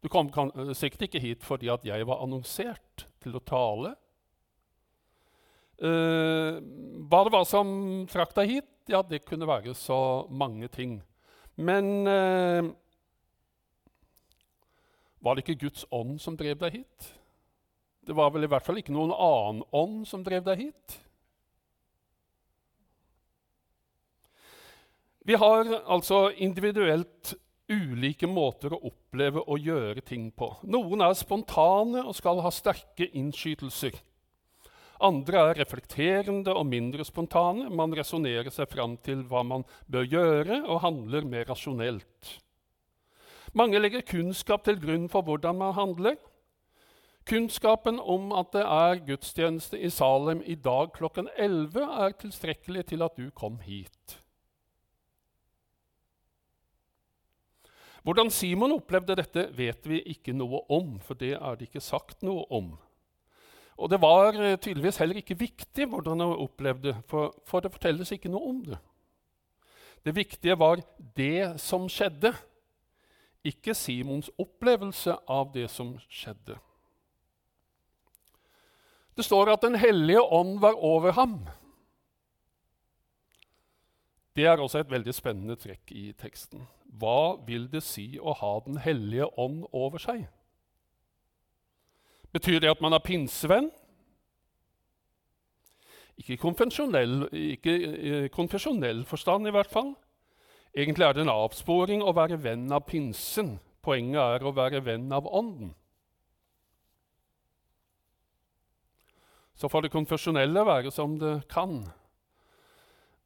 Du 0.00 0.08
kom 0.08 0.32
sikkert 0.72 1.10
ikke 1.10 1.20
hit 1.20 1.44
fordi 1.44 1.68
at 1.68 1.84
jeg 1.84 2.08
var 2.08 2.24
annonsert 2.24 3.04
til 3.20 3.36
å 3.36 3.44
tale. 3.44 3.98
Uh, 5.80 6.60
hva 7.08 7.22
det 7.24 7.32
var 7.32 7.46
som 7.48 7.70
trakk 8.10 8.34
deg 8.36 8.50
hit, 8.54 8.72
ja, 8.90 9.00
det 9.06 9.22
kunne 9.24 9.48
være 9.48 9.74
så 9.78 10.26
mange 10.28 10.68
ting. 10.68 10.98
Men 11.56 12.08
uh, 12.08 12.68
var 15.20 15.36
det 15.36 15.44
ikke 15.44 15.66
Guds 15.66 15.86
ånd 15.92 16.18
som 16.20 16.36
drev 16.36 16.58
deg 16.60 16.80
hit? 16.80 17.12
Det 18.06 18.16
var 18.16 18.32
vel 18.32 18.44
i 18.44 18.50
hvert 18.50 18.64
fall 18.64 18.80
ikke 18.80 18.94
noen 18.94 19.12
annen 19.12 19.64
ånd 19.76 20.04
som 20.08 20.24
drev 20.24 20.44
deg 20.46 20.66
hit? 20.66 20.96
Vi 25.28 25.36
har 25.36 25.68
altså 25.84 26.30
individuelt 26.42 27.34
ulike 27.70 28.26
måter 28.26 28.72
å 28.74 28.80
oppleve 28.88 29.44
og 29.44 29.60
gjøre 29.62 30.02
ting 30.02 30.30
på. 30.34 30.48
Noen 30.66 31.04
er 31.04 31.14
spontane 31.14 32.02
og 32.02 32.16
skal 32.18 32.40
ha 32.42 32.50
sterke 32.50 33.06
innskytelser. 33.12 33.94
Andre 35.00 35.40
er 35.48 35.58
reflekterende 35.62 36.52
og 36.52 36.66
mindre 36.68 37.04
spontane. 37.08 37.70
Man 37.72 37.94
resonnerer 37.96 38.50
seg 38.52 38.68
fram 38.68 38.98
til 39.00 39.24
hva 39.30 39.40
man 39.46 39.64
bør 39.88 40.04
gjøre, 40.04 40.62
og 40.68 40.82
handler 40.84 41.28
mer 41.28 41.48
rasjonelt. 41.48 42.34
Mange 43.56 43.80
legger 43.80 44.04
kunnskap 44.06 44.66
til 44.66 44.78
grunn 44.82 45.08
for 45.10 45.26
hvordan 45.26 45.56
man 45.58 45.74
handler. 45.74 46.18
Kunnskapen 47.28 48.00
om 48.00 48.32
at 48.36 48.52
det 48.54 48.62
er 48.64 49.00
gudstjeneste 49.06 49.78
i 49.78 49.90
Salem 49.92 50.42
i 50.44 50.54
dag 50.54 50.92
klokken 50.96 51.28
11, 51.36 51.80
er 52.04 52.16
tilstrekkelig 52.20 52.86
til 52.92 53.02
at 53.06 53.16
du 53.16 53.30
kom 53.30 53.58
hit. 53.64 54.20
Hvordan 58.02 58.30
Simon 58.32 58.72
opplevde 58.72 59.16
dette, 59.18 59.48
vet 59.56 59.84
vi 59.88 60.00
ikke 60.14 60.32
noe 60.32 60.62
om, 60.72 60.94
for 61.04 61.18
det 61.20 61.34
er 61.36 61.58
det 61.58 61.68
ikke 61.68 61.84
sagt 61.84 62.24
noe 62.24 62.46
om. 62.48 62.72
Og 63.80 63.88
det 63.88 64.00
var 64.02 64.36
eh, 64.36 64.58
tydeligvis 64.60 65.00
heller 65.00 65.20
ikke 65.22 65.38
viktig 65.40 65.86
hvordan 65.88 66.20
han 66.20 66.36
opplevde 66.44 66.94
for, 67.08 67.32
for 67.48 67.64
det 67.64 67.72
fortelles 67.72 68.12
ikke 68.12 68.32
noe 68.32 68.52
om 68.52 68.62
det. 68.66 68.78
Det 70.04 70.16
viktige 70.16 70.56
var 70.58 70.80
det 71.16 71.60
som 71.60 71.88
skjedde, 71.88 72.32
ikke 73.44 73.74
Simons 73.76 74.28
opplevelse 74.40 75.14
av 75.28 75.52
det 75.54 75.70
som 75.72 75.94
skjedde. 76.12 76.58
Det 79.16 79.24
står 79.24 79.52
at 79.52 79.62
Den 79.62 79.74
hellige 79.80 80.20
ånd 80.22 80.60
var 80.60 80.76
over 80.76 81.12
ham. 81.12 81.40
Det 84.36 84.46
er 84.46 84.60
også 84.60 84.78
et 84.78 84.90
veldig 84.90 85.14
spennende 85.14 85.56
trekk 85.56 85.92
i 85.92 86.12
teksten. 86.12 86.68
Hva 86.84 87.36
vil 87.44 87.66
det 87.72 87.82
si 87.84 88.18
å 88.20 88.32
ha 88.32 88.52
Den 88.64 88.78
hellige 88.80 89.26
ånd 89.38 89.64
over 89.72 89.98
seg? 89.98 90.28
Betyr 92.32 92.60
det 92.62 92.70
at 92.70 92.82
man 92.82 92.94
er 92.94 93.02
pinsevenn? 93.02 93.70
Ikke 96.20 96.36
i 96.36 98.28
konfesjonell, 98.28 99.04
forstand, 99.08 99.48
i 99.48 99.54
hvert 99.54 99.72
fall. 99.72 99.94
Egentlig 100.76 101.06
er 101.06 101.16
det 101.16 101.24
en 101.24 101.32
avsporing 101.32 102.02
å 102.04 102.14
være 102.14 102.38
venn 102.42 102.68
av 102.72 102.84
pinsen. 102.86 103.56
Poenget 103.82 104.20
er 104.20 104.44
å 104.44 104.52
være 104.54 104.82
venn 104.84 105.08
av 105.12 105.26
Ånden. 105.26 105.72
Så 109.56 109.68
får 109.68 109.86
det 109.86 109.92
konfesjonelle 109.92 110.62
være 110.64 110.92
som 110.92 111.18
det 111.20 111.48
kan. 111.52 111.82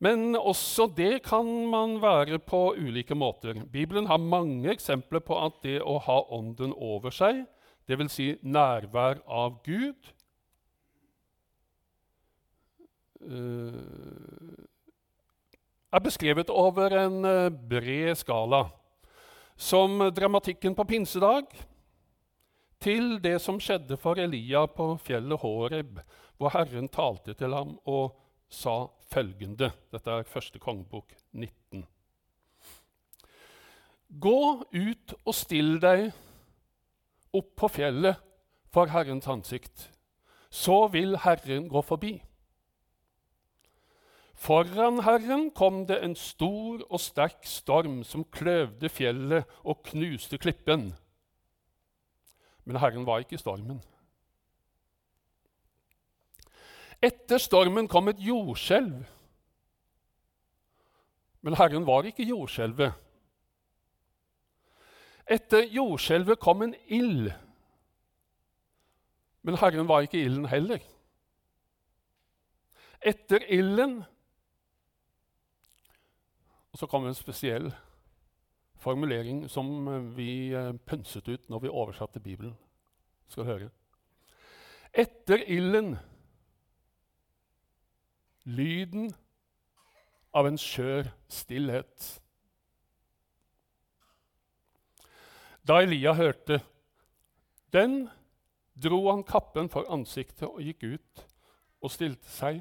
Men 0.03 0.35
også 0.37 0.89
det 0.97 1.23
kan 1.27 1.47
man 1.71 2.01
være 2.03 2.41
på 2.43 2.75
ulike 2.79 3.15
måter. 3.15 3.61
Bibelen 3.71 4.07
har 4.11 4.19
mange 4.23 4.73
eksempler 4.73 5.23
på 5.23 5.39
at 5.39 5.61
det 5.63 5.81
å 5.83 5.99
ha 6.03 6.19
Ånden 6.35 6.75
over 6.75 7.15
seg 7.15 7.45
dvs. 7.88 8.12
Si 8.12 8.29
nærvær 8.43 9.21
av 9.26 9.59
Gud. 9.67 10.11
Eh, 13.25 14.64
er 15.95 16.03
beskrevet 16.03 16.50
over 16.50 16.97
en 16.99 17.25
eh, 17.25 17.50
bred 17.50 18.17
skala. 18.19 18.67
Som 19.57 20.00
dramatikken 20.11 20.75
på 20.75 20.85
pinsedag 20.85 21.47
til 22.83 23.19
det 23.23 23.38
som 23.41 23.61
skjedde 23.62 23.97
for 24.00 24.19
Elia 24.21 24.67
på 24.67 24.97
fjellet 25.00 25.41
Horeb, 25.41 26.00
hvor 26.37 26.53
Herren 26.53 26.91
talte 26.93 27.37
til 27.38 27.55
ham 27.55 27.76
og 27.87 28.17
sa 28.50 28.85
følgende 29.11 29.71
Dette 29.93 30.11
er 30.11 30.29
første 30.29 30.59
kongebok 30.59 31.14
19. 31.33 31.87
Gå 34.21 34.41
ut 34.75 35.14
og 35.25 35.35
still 35.35 35.79
deg 35.83 36.11
opp 37.35 37.50
på 37.59 37.71
fjellet 37.81 38.21
for 38.75 38.91
Herrens 38.93 39.29
ansikt. 39.31 39.91
Så 40.50 40.87
vil 40.95 41.19
Herren 41.25 41.69
gå 41.69 41.83
forbi. 41.83 42.14
Foran 44.35 45.00
Herren 45.07 45.50
kom 45.55 45.85
det 45.87 46.00
en 46.03 46.17
stor 46.19 46.83
og 46.91 47.00
sterk 47.00 47.47
storm 47.47 48.03
som 48.05 48.26
kløvde 48.35 48.91
fjellet 48.91 49.47
og 49.62 49.83
knuste 49.87 50.38
klippen. 50.38 50.93
Men 52.64 52.81
Herren 52.83 53.07
var 53.07 53.23
ikke 53.23 53.38
i 53.38 53.43
stormen. 53.43 53.81
Etter 57.05 57.38
stormen 57.38 57.88
kom 57.88 58.09
et 58.09 58.21
jordskjelv. 58.23 59.05
Men 61.45 61.57
Herren 61.61 61.87
var 61.87 62.07
ikke 62.09 62.25
jordskjelvet. 62.25 62.95
Etter 65.31 65.64
jordskjelvet 65.73 66.40
kom 66.40 66.62
en 66.62 66.75
ild. 66.93 67.31
Men 69.45 69.57
Herren 69.61 69.88
var 69.88 70.04
ikke 70.04 70.21
ilden 70.25 70.49
heller. 70.49 70.83
Etter 73.04 73.45
ilden 73.52 74.02
Og 76.75 76.78
så 76.81 76.87
kom 76.90 77.04
en 77.07 77.14
spesiell 77.14 77.69
formulering 78.83 79.45
som 79.47 79.69
vi 80.16 80.50
eh, 80.50 80.73
pønset 80.75 81.28
ut 81.28 81.45
når 81.49 81.61
vi 81.62 81.71
oversatte 81.71 82.21
Bibelen. 82.21 82.57
Skal 83.31 83.47
høre. 83.47 83.69
Etter 84.90 85.45
ilden 85.47 85.95
lyden 88.45 89.12
av 90.35 90.49
en 90.49 90.59
skjør 90.61 91.09
stillhet. 91.33 92.09
Da 95.64 95.80
Elia 95.80 96.12
hørte 96.12 96.61
den, 97.73 98.04
dro 98.76 99.00
han 99.09 99.25
kappen 99.25 99.71
for 99.73 99.88
ansiktet 99.92 100.47
og 100.49 100.61
gikk 100.61 100.85
ut 100.97 101.25
og 101.85 101.92
stilte 101.92 102.28
seg 102.28 102.61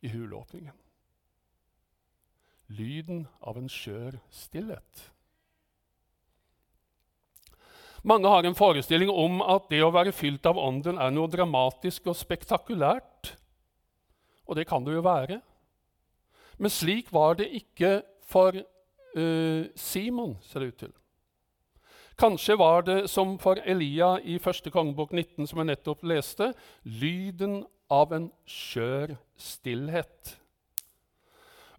i 0.00 0.12
hulåpningen. 0.12 0.76
Lyden 2.70 3.24
av 3.42 3.58
en 3.58 3.68
skjør 3.68 4.16
stillhet. 4.32 5.08
Mange 8.06 8.30
har 8.32 8.46
en 8.48 8.56
forestilling 8.56 9.10
om 9.12 9.42
at 9.44 9.66
det 9.68 9.82
å 9.84 9.92
være 9.92 10.14
fylt 10.16 10.46
av 10.48 10.56
Ånden 10.60 10.96
er 10.96 11.12
noe 11.12 11.28
dramatisk 11.28 12.08
og 12.08 12.16
spektakulært. 12.16 13.34
Og 14.48 14.56
det 14.56 14.64
kan 14.70 14.86
det 14.86 14.94
jo 14.96 15.04
være. 15.04 15.40
Men 16.56 16.72
slik 16.72 17.12
var 17.12 17.36
det 17.36 17.50
ikke 17.60 17.98
for 18.30 18.56
uh, 18.56 19.62
Simon, 19.76 20.38
ser 20.48 20.64
det 20.64 20.72
ut 20.72 20.80
til. 20.86 20.96
Kanskje 22.20 22.56
var 22.60 22.82
det 22.84 23.08
som 23.08 23.38
for 23.40 23.56
Elia 23.64 24.18
i 24.20 24.34
første 24.36 24.68
kongebok 24.70 25.14
19, 25.16 25.46
som 25.48 25.62
jeg 25.62 25.70
nettopp 25.70 26.02
leste, 26.04 26.50
lyden 26.84 27.62
av 27.88 28.12
en 28.12 28.26
skjør 28.44 29.14
stillhet. 29.40 30.34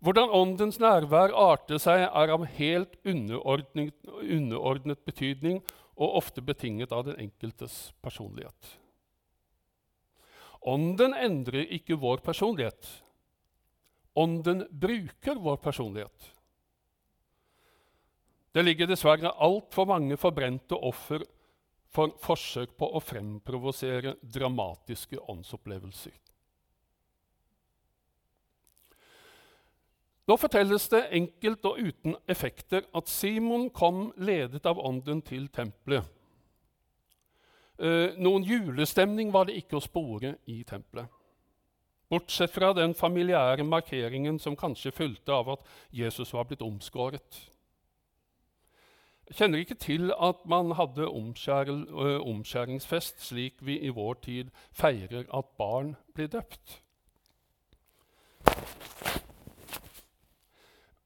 Hvordan 0.02 0.34
Åndens 0.34 0.80
nærvær 0.82 1.30
arter 1.38 1.78
seg, 1.78 2.08
er 2.10 2.34
av 2.34 2.48
helt 2.58 2.98
underordnet, 3.06 3.94
underordnet 4.18 5.06
betydning 5.06 5.62
og 5.94 6.18
ofte 6.24 6.42
betinget 6.42 6.90
av 6.90 7.06
den 7.06 7.22
enkeltes 7.22 7.92
personlighet. 8.02 8.74
Ånden 10.66 11.14
endrer 11.14 11.70
ikke 11.70 12.02
vår 12.02 12.26
personlighet. 12.26 12.90
Ånden 14.18 14.66
bruker 14.74 15.38
vår 15.38 15.62
personlighet. 15.62 16.32
Det 18.52 18.64
ligger 18.66 18.90
dessverre 18.90 19.32
altfor 19.40 19.88
mange 19.88 20.18
forbrente 20.20 20.76
offer 20.76 21.24
for 21.92 22.16
forsøk 22.24 22.74
på 22.80 22.88
å 22.88 23.00
fremprovosere 23.04 24.16
dramatiske 24.22 25.20
åndsopplevelser. 25.32 26.14
Nå 30.28 30.38
fortelles 30.40 30.86
det 30.92 31.02
enkelt 31.18 31.66
og 31.68 31.80
uten 31.82 32.16
effekter 32.30 32.86
at 32.96 33.10
Simon 33.12 33.70
kom 33.74 34.12
ledet 34.16 34.68
av 34.70 34.80
ånden 34.80 35.24
til 35.28 35.50
tempelet. 35.52 36.06
Eh, 37.82 38.14
noen 38.22 38.46
julestemning 38.46 39.32
var 39.34 39.50
det 39.50 39.58
ikke 39.60 39.80
å 39.80 39.84
spore 39.84 40.36
i 40.52 40.62
tempelet. 40.68 41.10
Bortsett 42.12 42.52
fra 42.54 42.74
den 42.76 42.94
familiære 42.96 43.64
markeringen 43.66 44.38
som 44.40 44.56
kanskje 44.60 44.94
fulgte 44.94 45.34
av 45.34 45.50
at 45.56 45.68
Jesus 45.96 46.32
var 46.36 46.48
blitt 46.48 46.64
omskåret. 46.64 47.40
Kjenner 49.32 49.64
ikke 49.64 49.80
til 49.80 50.12
at 50.12 50.42
man 50.46 50.74
hadde 50.76 51.06
eh, 51.08 52.22
omskjæringsfest 52.28 53.22
slik 53.24 53.62
vi 53.62 53.80
i 53.80 53.90
vår 53.90 54.14
tid 54.26 54.50
feirer 54.72 55.24
at 55.34 55.46
barn 55.58 55.96
blir 56.14 56.28
døpt. 56.28 56.82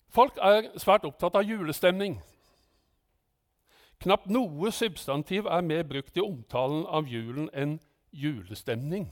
Folk 0.10 0.38
er 0.42 0.72
svært 0.80 1.06
opptatt 1.06 1.36
av 1.36 1.44
julestemning. 1.44 2.22
Knapt 4.02 4.30
noe 4.32 4.72
substantiv 4.72 5.46
er 5.46 5.62
mer 5.66 5.84
brukt 5.84 6.18
i 6.18 6.24
omtalen 6.24 6.86
av 6.88 7.08
julen 7.12 7.50
enn 7.54 7.78
julestemning. 8.16 9.10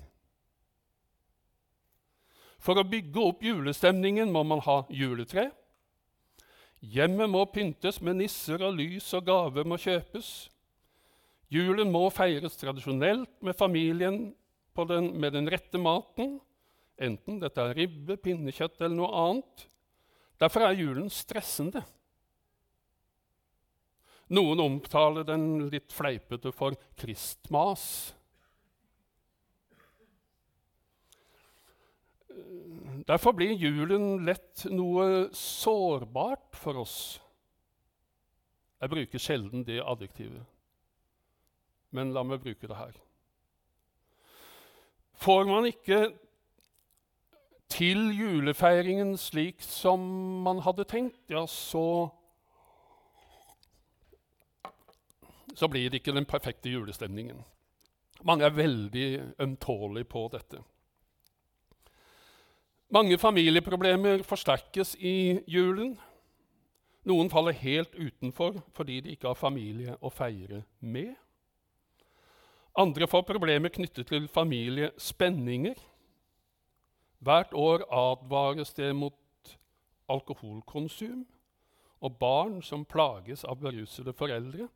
For 2.63 2.79
å 2.79 2.87
bygge 2.87 3.19
opp 3.19 3.43
julestemningen 3.43 4.31
må 4.31 4.45
man 4.47 4.63
ha 4.63 4.83
juletre. 4.89 5.49
Hjemmet 6.83 7.31
må 7.31 7.45
pyntes 7.47 8.01
med 8.03 8.17
nisser 8.19 8.59
og 8.65 8.75
lys, 8.75 9.05
og 9.15 9.23
gaver 9.29 9.67
må 9.67 9.77
kjøpes. 9.79 10.49
Julen 11.53 11.91
må 11.93 12.07
feires 12.11 12.57
tradisjonelt 12.59 13.29
med 13.45 13.55
familien 13.55 14.17
den, 14.89 15.11
med 15.21 15.35
den 15.35 15.47
rette 15.53 15.79
maten, 15.79 16.39
enten 16.97 17.39
dette 17.39 17.61
er 17.61 17.77
ribbe, 17.77 18.17
pinnekjøtt 18.17 18.81
eller 18.81 18.97
noe 18.97 19.11
annet. 19.21 19.67
Derfor 20.41 20.65
er 20.65 20.79
julen 20.79 21.11
stressende. 21.13 21.83
Noen 24.33 24.59
omtaler 24.63 25.27
den 25.27 25.69
litt 25.69 25.93
fleipete 25.93 26.51
for 26.55 26.75
kristmas. 26.99 27.85
Derfor 33.07 33.35
blir 33.35 33.51
julen 33.59 34.23
lett 34.23 34.63
noe 34.71 35.27
sårbart 35.35 36.55
for 36.55 36.79
oss. 36.85 36.97
Jeg 38.79 38.91
bruker 38.91 39.19
sjelden 39.21 39.63
det 39.67 39.81
adjektivet, 39.83 40.43
men 41.95 42.13
la 42.15 42.23
meg 42.27 42.41
bruke 42.43 42.67
det 42.67 42.79
her. 42.79 42.95
Får 45.23 45.45
man 45.47 45.67
ikke 45.67 45.99
til 47.71 48.09
julefeiringen 48.15 49.15
slik 49.19 49.63
som 49.65 50.03
man 50.45 50.59
hadde 50.63 50.87
tenkt, 50.87 51.19
ja, 51.31 51.45
så 51.47 52.11
Så 55.53 55.67
blir 55.69 55.89
det 55.89 55.99
ikke 56.01 56.15
den 56.15 56.25
perfekte 56.25 56.71
julestemningen. 56.71 57.43
Mange 58.25 58.47
er 58.47 58.55
veldig 58.57 59.35
ømtålige 59.39 60.07
på 60.09 60.23
dette. 60.33 60.63
Mange 62.93 63.17
familieproblemer 63.17 64.21
forsterkes 64.21 64.91
i 65.01 65.39
julen. 65.49 65.95
Noen 67.09 67.31
faller 67.33 67.55
helt 67.57 67.95
utenfor 67.97 68.59
fordi 68.77 68.99
de 69.01 69.15
ikke 69.15 69.31
har 69.31 69.39
familie 69.39 69.95
å 69.97 70.11
feire 70.13 70.59
med. 70.77 71.15
Andre 72.77 73.07
får 73.09 73.25
problemer 73.25 73.73
knyttet 73.73 74.11
til 74.11 74.29
familiespenninger. 74.29 75.81
Hvert 77.25 77.57
år 77.57 77.87
advares 77.89 78.75
det 78.77 78.93
mot 78.93 79.57
alkoholkonsum 80.05 81.25
og 81.97 82.17
barn 82.21 82.61
som 82.61 82.85
plages 82.85 83.41
av 83.41 83.57
berusede 83.57 84.13
foreldre. 84.13 84.69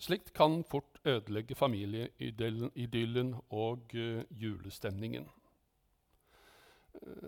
Slikt 0.00 0.32
kan 0.32 0.62
fort 0.64 1.04
ødelegge 1.04 1.54
familieidyllen 1.54 3.34
og 3.50 3.92
uh, 3.92 4.24
julestemningen. 4.30 5.28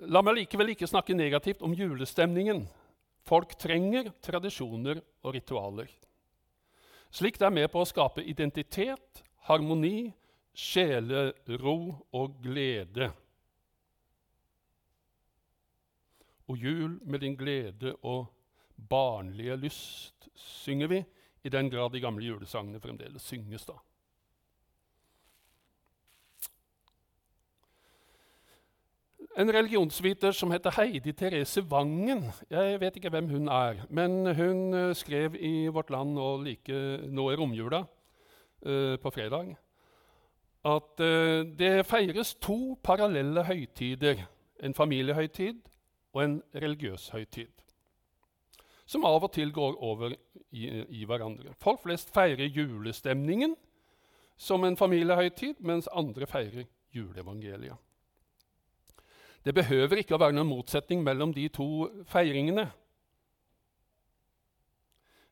La 0.07 0.23
meg 0.23 0.39
likevel 0.41 0.73
ikke 0.73 0.89
snakke 0.89 1.17
negativt 1.17 1.63
om 1.67 1.75
julestemningen. 1.75 2.65
Folk 3.27 3.57
trenger 3.59 4.13
tradisjoner 4.23 5.01
og 5.25 5.35
ritualer. 5.35 5.91
Slikt 7.11 7.43
er 7.43 7.55
med 7.55 7.71
på 7.73 7.81
å 7.83 7.89
skape 7.89 8.23
identitet, 8.23 9.23
harmoni 9.49 10.13
sjelero 10.57 11.77
og 12.17 12.39
glede. 12.43 13.11
Og 16.47 16.63
jul 16.63 16.97
med 17.03 17.25
din 17.25 17.37
glede 17.37 17.97
og 18.07 18.29
barnlige 18.77 19.57
lyst 19.59 20.29
synger 20.39 20.93
vi, 20.93 21.03
i 21.47 21.51
den 21.51 21.69
grad 21.71 21.93
de 21.95 22.01
gamle 22.03 22.27
julesangene 22.27 22.81
fremdeles 22.83 23.23
synges. 23.23 23.67
da. 23.67 23.77
En 29.37 29.53
religionsviter 29.53 30.33
som 30.33 30.51
heter 30.51 30.73
Heidi 30.79 31.13
Therese 31.13 31.61
Vangen. 31.71 32.23
Jeg 32.51 32.81
vet 32.81 32.95
ikke 32.97 33.11
hvem 33.13 33.29
hun 33.29 33.51
er, 33.53 33.83
men 33.93 34.25
hun 34.33 34.75
eh, 34.75 34.95
skrev 34.97 35.37
i 35.37 35.67
Vårt 35.69 35.91
Land 35.93 36.15
nå, 36.17 36.29
like, 36.41 36.79
nå 37.13 37.27
i 37.31 37.37
romjula 37.37 37.83
uh, 37.85 38.97
på 38.97 39.13
fredag 39.13 39.53
at 40.67 41.05
uh, 41.05 41.45
det 41.59 41.85
feires 41.87 42.33
to 42.41 42.79
parallelle 42.83 43.45
høytider. 43.45 44.25
En 44.65 44.75
familiehøytid 44.75 45.61
og 46.17 46.25
en 46.25 46.43
religiøs 46.55 47.11
høytid. 47.13 47.53
Som 48.89 49.05
av 49.05 49.21
og 49.21 49.35
til 49.37 49.53
går 49.53 49.77
over 49.85 50.15
i, 50.51 50.65
i 50.89 51.05
hverandre. 51.05 51.53
Folk 51.61 51.85
flest 51.85 52.15
feirer 52.15 52.49
julestemningen 52.49 53.53
som 54.37 54.65
en 54.65 54.81
familiehøytid, 54.81 55.61
mens 55.61 55.93
andre 55.93 56.27
feirer 56.27 56.65
juleevangeliet. 56.95 57.77
Det 59.47 59.55
behøver 59.55 60.01
ikke 60.01 60.17
å 60.17 60.19
være 60.19 60.35
noen 60.35 60.51
motsetning 60.51 61.05
mellom 61.07 61.31
de 61.35 61.47
to 61.55 61.87
feiringene. 62.11 62.67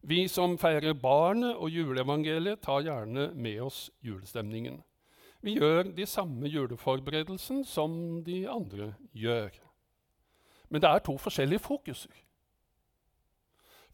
Vi 0.06 0.26
som 0.30 0.54
feirer 0.60 0.94
barnet 0.94 1.56
og 1.56 1.72
juleevangeliet, 1.72 2.60
tar 2.62 2.84
gjerne 2.86 3.30
med 3.34 3.62
oss 3.64 3.88
julestemningen. 4.04 4.76
Vi 5.42 5.56
gjør 5.58 5.90
de 5.96 6.06
samme 6.06 6.48
juleforberedelsene 6.48 7.64
som 7.66 8.22
de 8.24 8.44
andre 8.48 8.92
gjør. 9.16 9.50
Men 10.70 10.84
det 10.84 10.92
er 10.92 11.02
to 11.04 11.16
forskjellige 11.18 11.64
fokuser. 11.64 12.14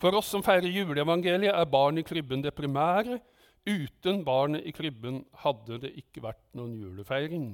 For 0.01 0.17
oss 0.17 0.29
som 0.33 0.45
feirer 0.45 0.69
juleevangeliet, 0.69 1.55
er 1.55 1.73
barn 1.73 1.99
i 2.01 2.05
krybben 2.05 2.45
det 2.45 2.53
primære. 2.59 3.23
Uten 3.69 4.23
barnet 4.25 4.69
i 4.69 4.73
krybben 4.77 5.25
hadde 5.43 5.81
det 5.83 5.95
ikke 6.01 6.23
vært 6.29 6.45
noen 6.57 6.77
julefeiring. 6.77 7.53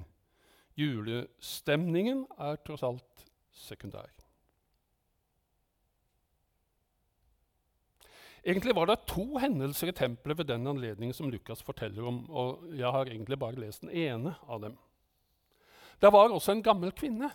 Julestemningen 0.77 2.27
er 2.37 2.61
tross 2.65 2.85
alt 2.85 3.27
sekundær. 3.57 4.11
Egentlig 8.47 8.77
var 8.77 8.87
det 8.87 9.01
to 9.11 9.25
hendelser 9.43 9.91
i 9.91 9.97
tempelet 9.97 10.39
ved 10.39 10.47
den 10.53 10.69
anledningen 10.71 11.17
som 11.17 11.31
Lukas 11.33 11.65
forteller 11.67 12.05
om. 12.07 12.21
og 12.31 12.69
Jeg 12.79 12.93
har 12.95 13.09
egentlig 13.11 13.39
bare 13.39 13.59
lest 13.59 13.83
den 13.83 13.91
ene 13.91 14.37
av 14.47 14.61
dem. 14.63 14.77
Det 15.99 16.13
var 16.13 16.31
også 16.31 16.53
en 16.53 16.63
gammel 16.63 16.93
kvinne, 16.95 17.33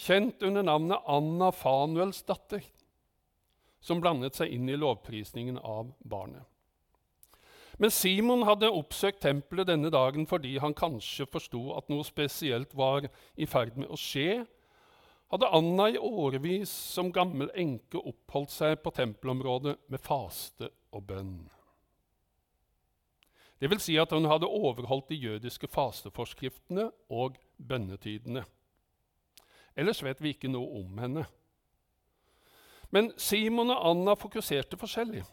kjent 0.00 0.42
under 0.42 0.64
navnet 0.64 1.06
Anna 1.06 1.50
Fanuels 1.52 2.22
datter, 2.26 2.64
som 3.84 4.00
blandet 4.00 4.34
seg 4.34 4.50
inn 4.56 4.66
i 4.68 4.78
lovprisningen 4.80 5.60
av 5.60 5.92
barnet. 6.00 6.49
Men 7.80 7.92
Simon 7.92 8.42
hadde 8.44 8.68
oppsøkt 8.68 9.22
tempelet 9.24 9.70
denne 9.70 9.88
dagen 9.92 10.26
fordi 10.28 10.58
han 10.60 10.76
kanskje 10.76 11.24
forsto 11.32 11.62
at 11.78 11.88
noe 11.88 12.04
spesielt 12.04 12.74
var 12.76 13.06
i 13.40 13.48
ferd 13.48 13.78
med 13.80 13.88
å 13.88 13.96
skje. 13.96 14.42
hadde 15.32 15.48
Anna 15.56 15.86
i 15.88 15.96
årevis 15.96 16.68
som 16.68 17.12
gammel 17.12 17.48
enke 17.56 17.96
oppholdt 17.96 18.52
seg 18.52 18.82
på 18.84 18.92
tempelområdet 18.92 19.78
med 19.88 20.04
faste 20.04 20.68
og 20.92 21.06
bønn. 21.08 21.48
Det 23.60 23.68
vil 23.68 23.80
si 23.80 23.96
at 24.00 24.12
hun 24.12 24.28
hadde 24.28 24.48
overholdt 24.48 25.08
de 25.08 25.16
jødiske 25.20 25.68
fasteforskriftene 25.68 26.90
og 27.08 27.40
bønnetidene. 27.56 28.44
Ellers 29.76 30.04
vet 30.04 30.20
vi 30.20 30.34
ikke 30.34 30.52
noe 30.52 30.82
om 30.82 31.00
henne. 31.00 31.26
Men 32.90 33.12
Simon 33.16 33.72
og 33.72 33.84
Anna 33.88 34.16
fokuserte 34.18 34.76
forskjellig. 34.76 35.24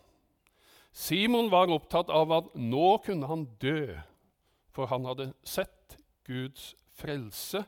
Simon 0.98 1.52
var 1.54 1.70
opptatt 1.70 2.10
av 2.10 2.32
at 2.34 2.54
nå 2.58 2.96
kunne 3.06 3.28
han 3.30 3.44
dø, 3.62 4.00
for 4.74 4.90
han 4.90 5.06
hadde 5.06 5.28
sett 5.46 5.94
Guds 6.26 6.72
frelse 6.98 7.62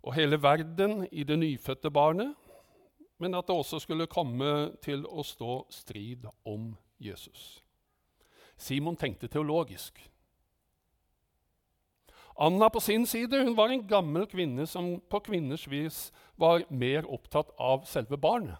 og 0.00 0.16
hele 0.16 0.38
verden 0.40 1.04
i 1.12 1.26
det 1.28 1.36
nyfødte 1.42 1.92
barnet, 1.92 2.32
men 3.20 3.36
at 3.36 3.46
det 3.46 3.54
også 3.54 3.82
skulle 3.84 4.08
komme 4.10 4.72
til 4.82 5.04
å 5.04 5.22
stå 5.26 5.58
strid 5.70 6.24
om 6.48 6.72
Jesus. 6.96 7.60
Simon 8.56 8.96
tenkte 8.96 9.28
teologisk. 9.28 10.00
Anna 12.40 12.72
på 12.72 12.80
sin 12.80 13.04
side 13.06 13.44
hun 13.44 13.54
var 13.60 13.70
en 13.70 13.84
gammel 13.86 14.24
kvinne 14.26 14.64
som 14.66 14.94
på 15.12 15.20
kvinners 15.28 15.68
vis 15.68 16.06
var 16.40 16.64
mer 16.72 17.04
opptatt 17.04 17.52
av 17.60 17.84
selve 17.86 18.16
barnet, 18.16 18.56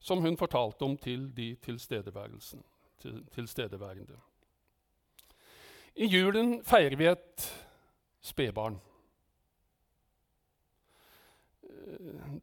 som 0.00 0.22
hun 0.22 0.36
fortalte 0.36 0.82
om 0.82 0.96
til 0.96 1.36
de 1.36 1.56
tilstedeværende. 1.62 4.18
I 5.94 6.06
julen 6.06 6.64
feirer 6.64 6.96
vi 6.96 7.06
et 7.10 7.48
spedbarn. 8.20 8.80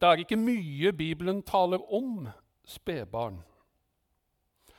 Det 0.00 0.02
er 0.02 0.20
ikke 0.20 0.36
mye 0.36 0.92
Bibelen 0.92 1.42
taler 1.42 1.94
om 1.94 2.28
spedbarn. 2.64 3.42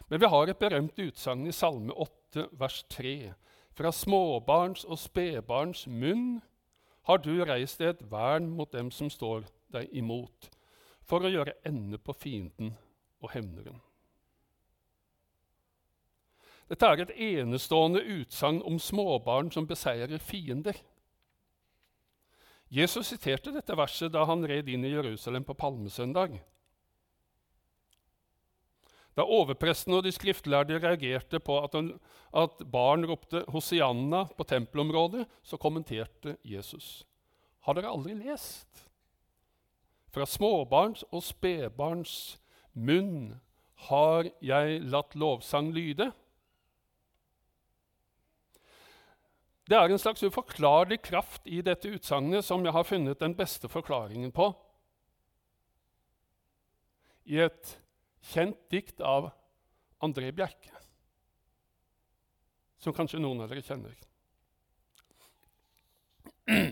Men 0.10 0.22
vi 0.22 0.26
har 0.26 0.48
et 0.48 0.58
berømt 0.58 1.00
utsagn 1.00 1.48
i 1.48 1.52
Salme 1.52 1.94
8, 1.94 2.48
vers 2.52 2.84
3. 2.90 3.34
Fra 3.78 3.92
småbarns 3.92 4.86
og 4.86 5.00
spedbarns 5.00 5.88
munn 5.88 6.42
har 7.08 7.18
du 7.18 7.44
reist 7.46 7.82
et 7.82 8.12
vern 8.12 8.50
mot 8.50 8.72
dem 8.74 8.92
som 8.92 9.10
står 9.10 9.46
deg 9.72 9.88
imot, 9.96 10.50
for 11.08 11.24
å 11.24 11.32
gjøre 11.32 11.56
ende 11.68 12.00
på 12.00 12.16
fienden 12.16 12.74
og 13.24 13.32
hevneren. 13.34 13.80
Dette 16.68 16.88
er 16.88 17.02
et 17.02 17.16
enestående 17.16 18.02
utsagn 18.04 18.60
om 18.68 18.76
småbarn 18.80 19.54
som 19.56 19.68
beseirer 19.70 20.20
fiender. 20.20 20.76
Jesus 22.68 23.14
siterte 23.14 23.54
dette 23.56 23.76
verset 23.80 24.12
da 24.12 24.26
han 24.28 24.44
red 24.44 24.68
inn 24.68 24.84
i 24.84 24.92
Jerusalem 24.92 25.46
på 25.48 25.56
palmesøndag. 25.56 26.36
Da 29.18 29.24
overpresten 29.24 29.96
og 29.96 30.04
de 30.06 30.12
skriftlærde 30.14 30.78
reagerte 30.84 31.40
på 31.42 31.56
at, 31.64 31.74
han, 31.74 31.94
at 32.36 32.60
barn 32.70 33.08
ropte 33.08 33.46
'Hosianna' 33.48 34.28
på 34.36 34.44
tempelområdet, 34.44 35.26
så 35.42 35.58
kommenterte 35.58 36.36
Jesus. 36.44 37.08
Har 37.66 37.74
dere 37.74 37.90
aldri 37.90 38.14
lest? 38.14 38.87
Fra 40.14 40.26
småbarns 40.26 41.04
og 41.12 41.24
spedbarns 41.26 42.38
munn 42.74 43.40
har 43.88 44.30
jeg 44.42 44.82
latt 44.90 45.16
lovsang 45.16 45.72
lyde. 45.76 46.12
Det 49.68 49.76
er 49.76 49.92
en 49.92 50.00
slags 50.00 50.24
uforklarlig 50.24 51.02
kraft 51.04 51.44
i 51.46 51.60
dette 51.62 51.92
utsagnet 51.92 52.46
som 52.46 52.64
jeg 52.64 52.74
har 52.74 52.88
funnet 52.88 53.20
den 53.20 53.36
beste 53.36 53.68
forklaringen 53.68 54.32
på 54.32 54.54
i 57.28 57.42
et 57.44 57.74
kjent 58.32 58.60
dikt 58.72 59.02
av 59.04 59.28
André 60.04 60.30
Bjerke, 60.32 60.72
som 62.80 62.96
kanskje 62.96 63.20
noen 63.20 63.44
av 63.44 63.52
dere 63.52 63.66
kjenner. 63.66 63.98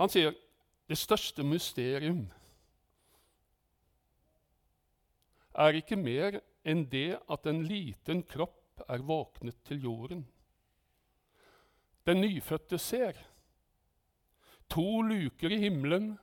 Han 0.00 0.12
sier 0.12 0.36
det 0.88 0.98
største 0.98 1.44
mysterium 1.44 2.24
er 5.58 5.78
ikke 5.80 5.98
mer 5.98 6.40
enn 6.68 6.86
det 6.90 7.18
at 7.28 7.46
en 7.50 7.62
liten 7.66 8.22
kropp 8.24 8.82
er 8.88 9.04
våknet 9.04 9.58
til 9.68 9.82
jorden 9.84 10.26
den 12.08 12.20
nyfødte 12.20 12.78
ser. 12.78 13.12
To 14.70 15.02
luker 15.02 15.52
i 15.52 15.58
himmelen 15.58 16.18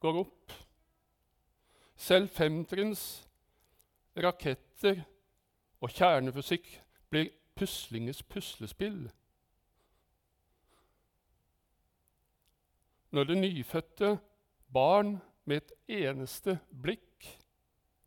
går 0.00 0.18
opp. 0.22 0.52
Selv 1.96 2.28
femtrinns 2.32 3.02
raketter 4.16 5.02
og 5.84 5.92
kjernefysikk 5.92 6.70
blir 7.12 7.28
puslinges 7.56 8.22
puslespill. 8.22 9.10
Når 13.12 13.24
det 13.24 13.38
nyfødte 13.38 14.18
barn 14.72 15.18
med 15.44 15.56
et 15.56 15.72
eneste 15.88 16.58
blikk 16.82 17.28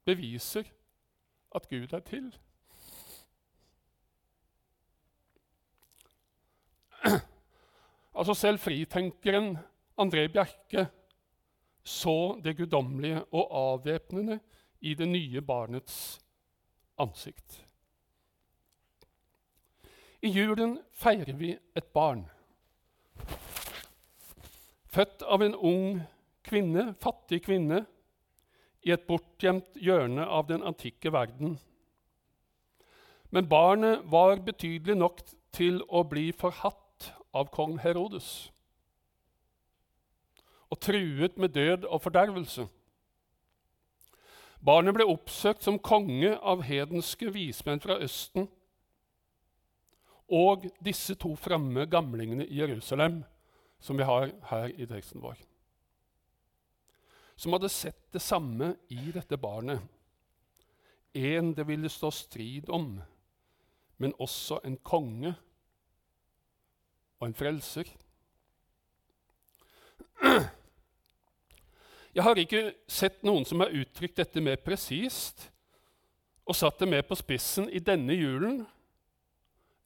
beviser 0.06 0.64
at 1.56 1.70
Gud 1.70 1.94
er 1.94 2.00
til. 2.00 2.32
Altså 8.16 8.34
Selv 8.34 8.60
fritenkeren 8.60 9.58
André 10.02 10.28
Bjerke 10.28 10.88
så 11.84 12.42
det 12.44 12.58
guddommelige 12.58 13.24
og 13.24 13.58
avvæpnende 13.58 14.40
i 14.82 14.94
det 14.94 15.08
nye 15.08 15.42
barnets 15.42 16.22
ansikt. 16.98 17.68
I 20.22 20.30
julen 20.30 20.80
feirer 20.92 21.36
vi 21.38 21.58
et 21.76 21.86
barn. 21.94 22.26
Født 24.96 25.26
av 25.28 25.44
en 25.44 25.56
ung 25.56 26.00
kvinne, 26.48 26.94
fattig 27.04 27.42
kvinne, 27.44 27.84
i 28.86 28.94
et 28.94 29.04
bortgjemt 29.10 29.76
hjørne 29.82 30.24
av 30.24 30.46
den 30.48 30.64
antikke 30.64 31.12
verden. 31.12 31.58
Men 33.34 33.50
barnet 33.50 34.06
var 34.08 34.40
betydelig 34.46 34.96
nok 34.96 35.24
til 35.56 35.82
å 35.90 36.06
bli 36.08 36.30
forhatt 36.32 37.10
av 37.36 37.50
kong 37.52 37.80
Herodes 37.84 38.52
og 40.72 40.80
truet 40.82 41.38
med 41.38 41.54
død 41.56 41.86
og 41.86 42.02
fordervelse. 42.04 42.66
Barnet 44.66 44.96
ble 44.98 45.06
oppsøkt 45.08 45.64
som 45.64 45.78
konge 45.80 46.34
av 46.42 46.64
hedenske 46.66 47.30
vismenn 47.32 47.82
fra 47.84 48.00
Østen 48.02 48.48
og 50.26 50.66
disse 50.84 51.14
to 51.22 51.36
fremme 51.38 51.86
gamlingene 51.86 52.48
i 52.48 52.60
Jerusalem, 52.64 53.22
som 53.86 53.98
vi 53.98 54.08
har 54.08 54.32
her 54.50 54.72
i 54.74 54.88
teksten 54.90 55.22
vår, 55.22 55.38
som 57.38 57.54
hadde 57.54 57.70
sett 57.70 58.08
det 58.16 58.24
samme 58.24 58.74
i 58.90 59.12
dette 59.14 59.38
barnet. 59.38 59.84
En 61.16 61.54
det 61.56 61.68
ville 61.68 61.92
stå 61.92 62.10
strid 62.12 62.70
om, 62.74 62.98
men 63.98 64.16
også 64.20 64.58
en 64.66 64.78
konge 64.84 65.36
og 67.20 67.28
en 67.28 67.38
frelser. 67.38 67.92
Jeg 72.16 72.24
har 72.24 72.40
ikke 72.40 72.70
sett 72.88 73.24
noen 73.28 73.46
som 73.46 73.62
har 73.62 73.76
uttrykt 73.76 74.18
dette 74.18 74.42
mer 74.44 74.58
presist 74.64 75.50
og 76.46 76.56
satt 76.56 76.80
det 76.80 76.88
mer 76.90 77.04
på 77.06 77.18
spissen 77.20 77.68
i 77.70 77.82
denne 77.84 78.16
julen 78.16 78.62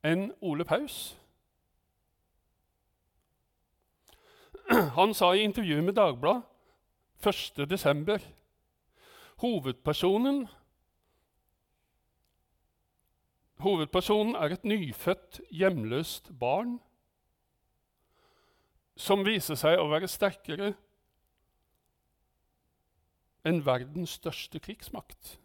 enn 0.05 0.29
Ole 0.45 0.65
Paus. 0.67 1.17
Han 4.99 5.13
sa 5.13 5.35
i 5.35 5.41
intervjuet 5.41 5.83
med 5.83 5.93
Dagbladet 5.97 6.43
1.12.: 7.25 8.19
Hovedpersonen 9.41 10.47
Hovedpersonen 13.59 14.35
er 14.35 14.53
et 14.53 14.63
nyfødt, 14.63 15.41
hjemløst 15.51 16.29
barn 16.39 16.79
som 18.99 19.25
viser 19.25 19.55
seg 19.59 19.79
å 19.79 19.89
være 19.91 20.07
sterkere 20.11 20.73
enn 23.47 23.65
verdens 23.65 24.11
største 24.19 24.59
krigsmakt. 24.63 25.39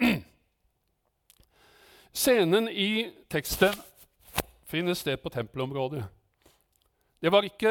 Scenen 2.14 2.68
i 2.70 3.10
teksten 3.30 3.74
finner 4.74 4.98
sted 4.98 5.22
på 5.22 5.30
tempelområdet. 5.30 6.02
Det 7.22 7.30
var, 7.32 7.46
ikke, 7.46 7.70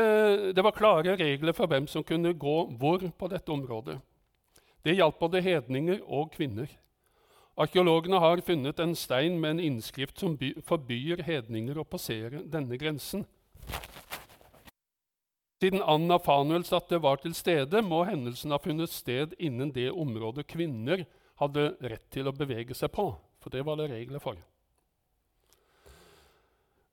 det 0.55 0.63
var, 0.65 0.73
klare 0.73 1.17
regler 1.19 1.53
for 1.53 1.69
hvem 1.69 1.85
som 1.87 2.03
kunne 2.03 2.31
gå 2.33 2.55
hvor 2.79 3.03
på 3.19 3.27
dette 3.29 3.51
området. 3.53 3.99
Det 4.83 4.95
hjalp 4.97 5.19
både 5.19 5.43
hedninger 5.43 5.99
og 6.07 6.31
kvinner. 6.33 6.71
Arkeologene 7.53 8.17
har 8.17 8.41
funnet 8.41 8.79
en 8.81 8.95
stein 8.97 9.35
med 9.39 9.53
en 9.53 9.61
innskrift 9.61 10.17
som 10.19 10.33
forbyr 10.65 11.21
hedninger 11.27 11.77
å 11.77 11.85
passere 11.85 12.41
denne 12.49 12.79
grensen. 12.81 13.27
Siden 15.61 15.83
Anna 15.85 16.17
Fanuels 16.19 16.73
at 16.73 16.89
det 16.89 17.03
var 17.03 17.21
til 17.21 17.35
stede, 17.37 17.83
må 17.85 18.01
hendelsen 18.09 18.51
ha 18.51 18.59
funnet 18.59 18.91
sted 18.91 19.35
innen 19.37 19.69
det 19.75 19.91
området 19.91 20.47
kvinner 20.49 21.05
hadde 21.39 21.69
rett 21.79 22.09
til 22.11 22.27
å 22.27 22.33
bevege 22.35 22.75
seg 22.75 22.91
på. 22.91 23.11
For 23.43 23.53
det 23.53 23.63
var 23.67 23.77
det 23.79 23.91
regler 23.93 24.19
for. 24.23 24.41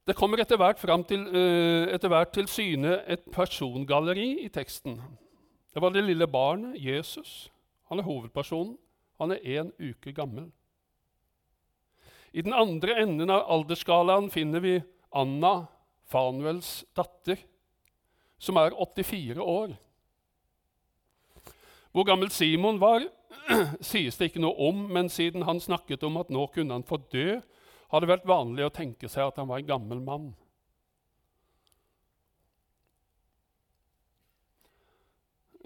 Det 0.06 0.16
kommer 0.16 0.40
etter 0.40 0.56
hvert, 0.56 0.80
til, 1.08 1.26
uh, 1.28 1.88
etter 1.92 2.08
hvert 2.08 2.32
til 2.32 2.48
syne 2.48 3.00
et 3.06 3.24
persongalleri 3.32 4.44
i 4.44 4.48
teksten. 4.48 4.96
Det 5.74 5.82
var 5.82 5.92
det 5.94 6.04
lille 6.04 6.26
barnet, 6.26 6.74
Jesus. 6.76 7.50
Han 7.88 7.98
er 7.98 8.06
hovedpersonen. 8.08 8.76
Han 9.20 9.30
er 9.30 9.44
én 9.60 9.70
uke 9.78 10.12
gammel. 10.12 10.50
I 12.32 12.42
den 12.42 12.54
andre 12.54 13.02
enden 13.02 13.30
av 13.30 13.44
aldersskalaen 13.50 14.30
finner 14.30 14.62
vi 14.62 14.78
Anna, 15.12 15.66
Fanuels 16.10 16.84
datter, 16.96 17.38
som 18.38 18.56
er 18.56 18.74
84 18.74 19.42
år. 19.42 19.74
Hvor 21.92 22.06
gammel 22.06 22.30
Simon 22.30 22.80
var, 22.80 23.04
sies 23.90 24.16
det 24.16 24.30
ikke 24.30 24.42
noe 24.42 24.54
om, 24.70 24.86
men 24.94 25.10
siden 25.10 25.42
han 25.46 25.60
snakket 25.60 26.06
om 26.06 26.20
at 26.22 26.30
nå 26.30 26.46
kunne 26.54 26.78
han 26.78 26.86
få 26.86 27.00
dø, 27.12 27.40
har 27.90 28.02
det 28.02 28.10
vært 28.10 28.28
vanlig 28.28 28.66
å 28.66 28.72
tenke 28.74 29.10
seg 29.10 29.26
at 29.26 29.40
han 29.40 29.50
var 29.50 29.62
en 29.62 29.70
gammel 29.70 30.02
mann. 30.04 30.30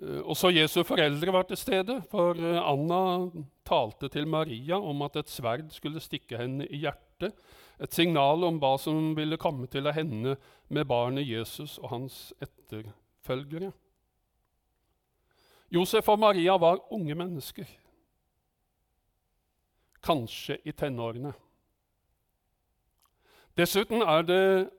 Eh, 0.03 0.21
også 0.25 0.51
Jesu 0.53 0.83
foreldre 0.85 1.33
var 1.33 1.47
til 1.49 1.61
stede, 1.61 2.01
for 2.11 2.39
eh, 2.39 2.61
Anna 2.61 3.29
talte 3.67 4.11
til 4.13 4.27
Maria 4.27 4.79
om 4.81 5.05
at 5.07 5.21
et 5.21 5.31
sverd 5.31 5.71
skulle 5.73 6.03
stikke 6.03 6.41
henne 6.41 6.67
i 6.67 6.83
hjertet, 6.85 7.37
et 7.83 7.95
signal 7.95 8.45
om 8.47 8.61
hva 8.63 8.77
som 8.79 9.15
ville 9.19 9.39
komme 9.41 9.67
til 9.71 9.87
å 9.87 9.95
hende 9.95 10.37
med 10.69 10.87
barnet 10.87 11.27
Jesus 11.27 11.79
og 11.83 11.91
hans 11.91 12.19
etterfølgere. 12.43 13.73
Josef 15.75 16.09
og 16.13 16.21
Maria 16.23 16.55
var 16.61 16.85
unge 16.95 17.17
mennesker, 17.19 17.67
kanskje 20.05 20.61
i 20.65 20.75
tenårene. 20.77 21.33
Dessuten 23.57 24.03
er 24.03 24.23
det 24.23 24.71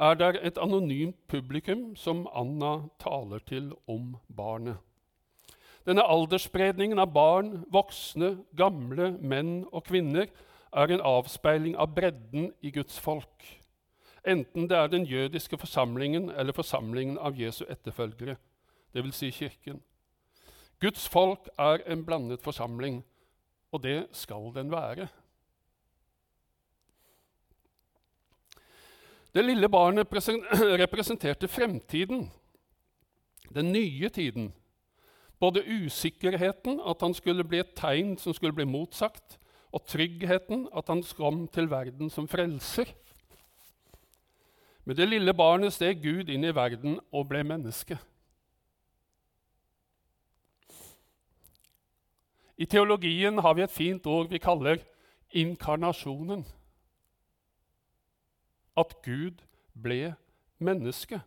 er 0.00 0.14
der 0.14 0.38
et 0.42 0.58
anonymt 0.58 1.16
publikum 1.28 1.96
som 1.96 2.28
Anna 2.34 2.88
taler 2.98 3.38
til 3.38 3.72
om 3.88 4.16
barnet. 4.36 4.78
Denne 5.86 6.04
aldersspredningen 6.08 6.98
av 6.98 7.12
barn, 7.12 7.64
voksne, 7.72 8.38
gamle, 8.56 9.10
menn 9.20 9.66
og 9.72 9.84
kvinner 9.84 10.30
er 10.72 10.94
en 10.94 11.04
avspeiling 11.04 11.76
av 11.76 11.92
bredden 11.94 12.52
i 12.62 12.72
Guds 12.72 12.96
folk, 13.00 13.44
enten 14.24 14.68
det 14.68 14.76
er 14.76 14.88
den 14.88 15.04
jødiske 15.04 15.58
forsamlingen 15.58 16.30
eller 16.30 16.56
forsamlingen 16.56 17.18
av 17.18 17.36
Jesu 17.36 17.64
etterfølgere, 17.68 18.36
dvs. 18.96 19.16
Si 19.16 19.30
Kirken. 19.30 19.82
Guds 20.80 21.08
folk 21.08 21.48
er 21.58 21.84
en 21.86 22.04
blandet 22.04 22.40
forsamling, 22.40 23.02
og 23.72 23.82
det 23.82 24.06
skal 24.12 24.52
den 24.54 24.72
være. 24.72 25.08
Det 29.34 29.44
lille 29.44 29.68
barnet 29.68 30.08
representerte 30.82 31.48
fremtiden, 31.48 32.30
den 33.54 33.72
nye 33.72 34.08
tiden. 34.08 34.52
Både 35.40 35.62
usikkerheten, 35.62 36.80
at 36.86 37.00
han 37.00 37.14
skulle 37.14 37.44
bli 37.44 37.60
et 37.62 37.76
tegn 37.76 38.18
som 38.18 38.34
skulle 38.34 38.52
bli 38.52 38.64
motsagt, 38.64 39.38
og 39.72 39.86
tryggheten, 39.86 40.68
at 40.76 40.88
han 40.88 41.02
kom 41.16 41.46
til 41.48 41.70
verden 41.70 42.10
som 42.10 42.28
frelser. 42.28 42.90
Med 44.84 44.96
det 44.96 45.08
lille 45.08 45.34
barnet 45.34 45.72
steg 45.72 46.02
Gud 46.02 46.28
inn 46.28 46.44
i 46.44 46.54
verden 46.54 46.98
og 47.12 47.28
ble 47.30 47.44
menneske. 47.46 47.98
I 52.58 52.66
teologien 52.66 53.38
har 53.38 53.54
vi 53.54 53.62
et 53.62 53.72
fint 53.72 54.06
ord 54.06 54.28
vi 54.28 54.42
kaller 54.42 54.82
inkarnasjonen 55.30 56.42
at 58.80 58.96
Gud 59.04 59.42
ble 59.74 60.14
menneske. 60.58 61.20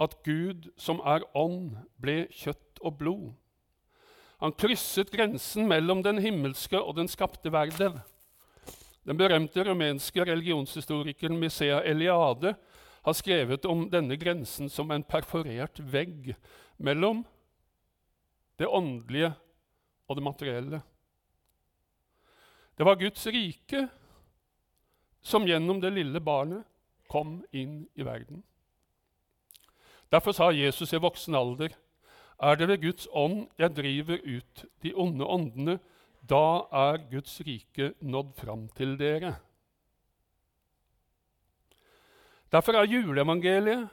At 0.00 0.14
Gud, 0.24 0.70
som 0.78 1.02
er 1.04 1.26
ånd, 1.36 1.74
ble 2.00 2.26
kjøtt 2.30 2.82
og 2.82 2.98
blod. 3.00 3.28
Han 4.38 4.54
krysset 4.54 5.10
grensen 5.10 5.66
mellom 5.66 6.04
den 6.06 6.20
himmelske 6.22 6.78
og 6.78 6.94
den 7.00 7.10
skapte 7.10 7.50
verden. 7.52 7.98
Den 9.08 9.18
berømte 9.18 9.64
rumenske 9.66 10.22
religionshistorikeren 10.22 11.38
Misea 11.40 11.80
Eliade 11.88 12.54
har 13.02 13.16
skrevet 13.16 13.66
om 13.66 13.86
denne 13.90 14.18
grensen 14.20 14.70
som 14.70 14.90
en 14.92 15.02
perforert 15.02 15.80
vegg 15.80 16.34
mellom 16.76 17.24
det 18.58 18.68
åndelige 18.68 19.32
og 20.08 20.18
det 20.18 20.24
materielle. 20.26 20.80
Det 22.78 22.86
var 22.86 23.00
Guds 23.00 23.26
rike 23.26 23.88
som 25.22 25.46
gjennom 25.46 25.80
det 25.80 25.92
lille 25.94 26.20
barnet 26.20 26.64
kom 27.08 27.40
inn 27.52 27.86
i 27.94 28.04
verden. 28.06 28.42
Derfor 30.12 30.32
sa 30.32 30.50
Jesus 30.52 30.92
i 30.92 31.00
voksen 31.00 31.36
alder, 31.36 31.74
er 32.38 32.56
det 32.56 32.68
ved 32.68 32.82
Guds 32.82 33.08
ånd 33.12 33.48
jeg 33.58 33.74
driver 33.76 34.20
ut 34.24 34.64
de 34.84 34.94
onde 34.94 35.26
åndene, 35.26 35.78
da 36.28 36.68
er 36.72 37.02
Guds 37.10 37.40
rike 37.44 37.92
nådd 38.00 38.32
fram 38.38 38.68
til 38.76 38.96
dere. 39.00 39.34
Derfor 42.52 42.78
er 42.78 42.88
juleevangeliet 42.88 43.88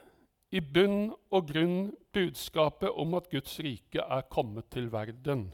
i 0.56 0.62
bunn 0.62 1.10
og 1.34 1.50
grunn 1.50 1.80
budskapet 2.16 2.92
om 2.96 3.18
at 3.20 3.28
Guds 3.32 3.58
rike 3.60 4.00
er 4.00 4.28
kommet 4.32 4.70
til 4.72 4.88
verden. 4.94 5.50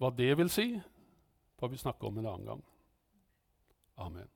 Hva 0.00 0.10
det 0.16 0.32
vil 0.38 0.50
si, 0.50 0.72
får 1.60 1.70
vi 1.70 1.82
snakke 1.82 2.08
om 2.08 2.18
en 2.18 2.26
annen 2.26 2.48
gang. 2.54 2.64
Amen. 4.02 4.30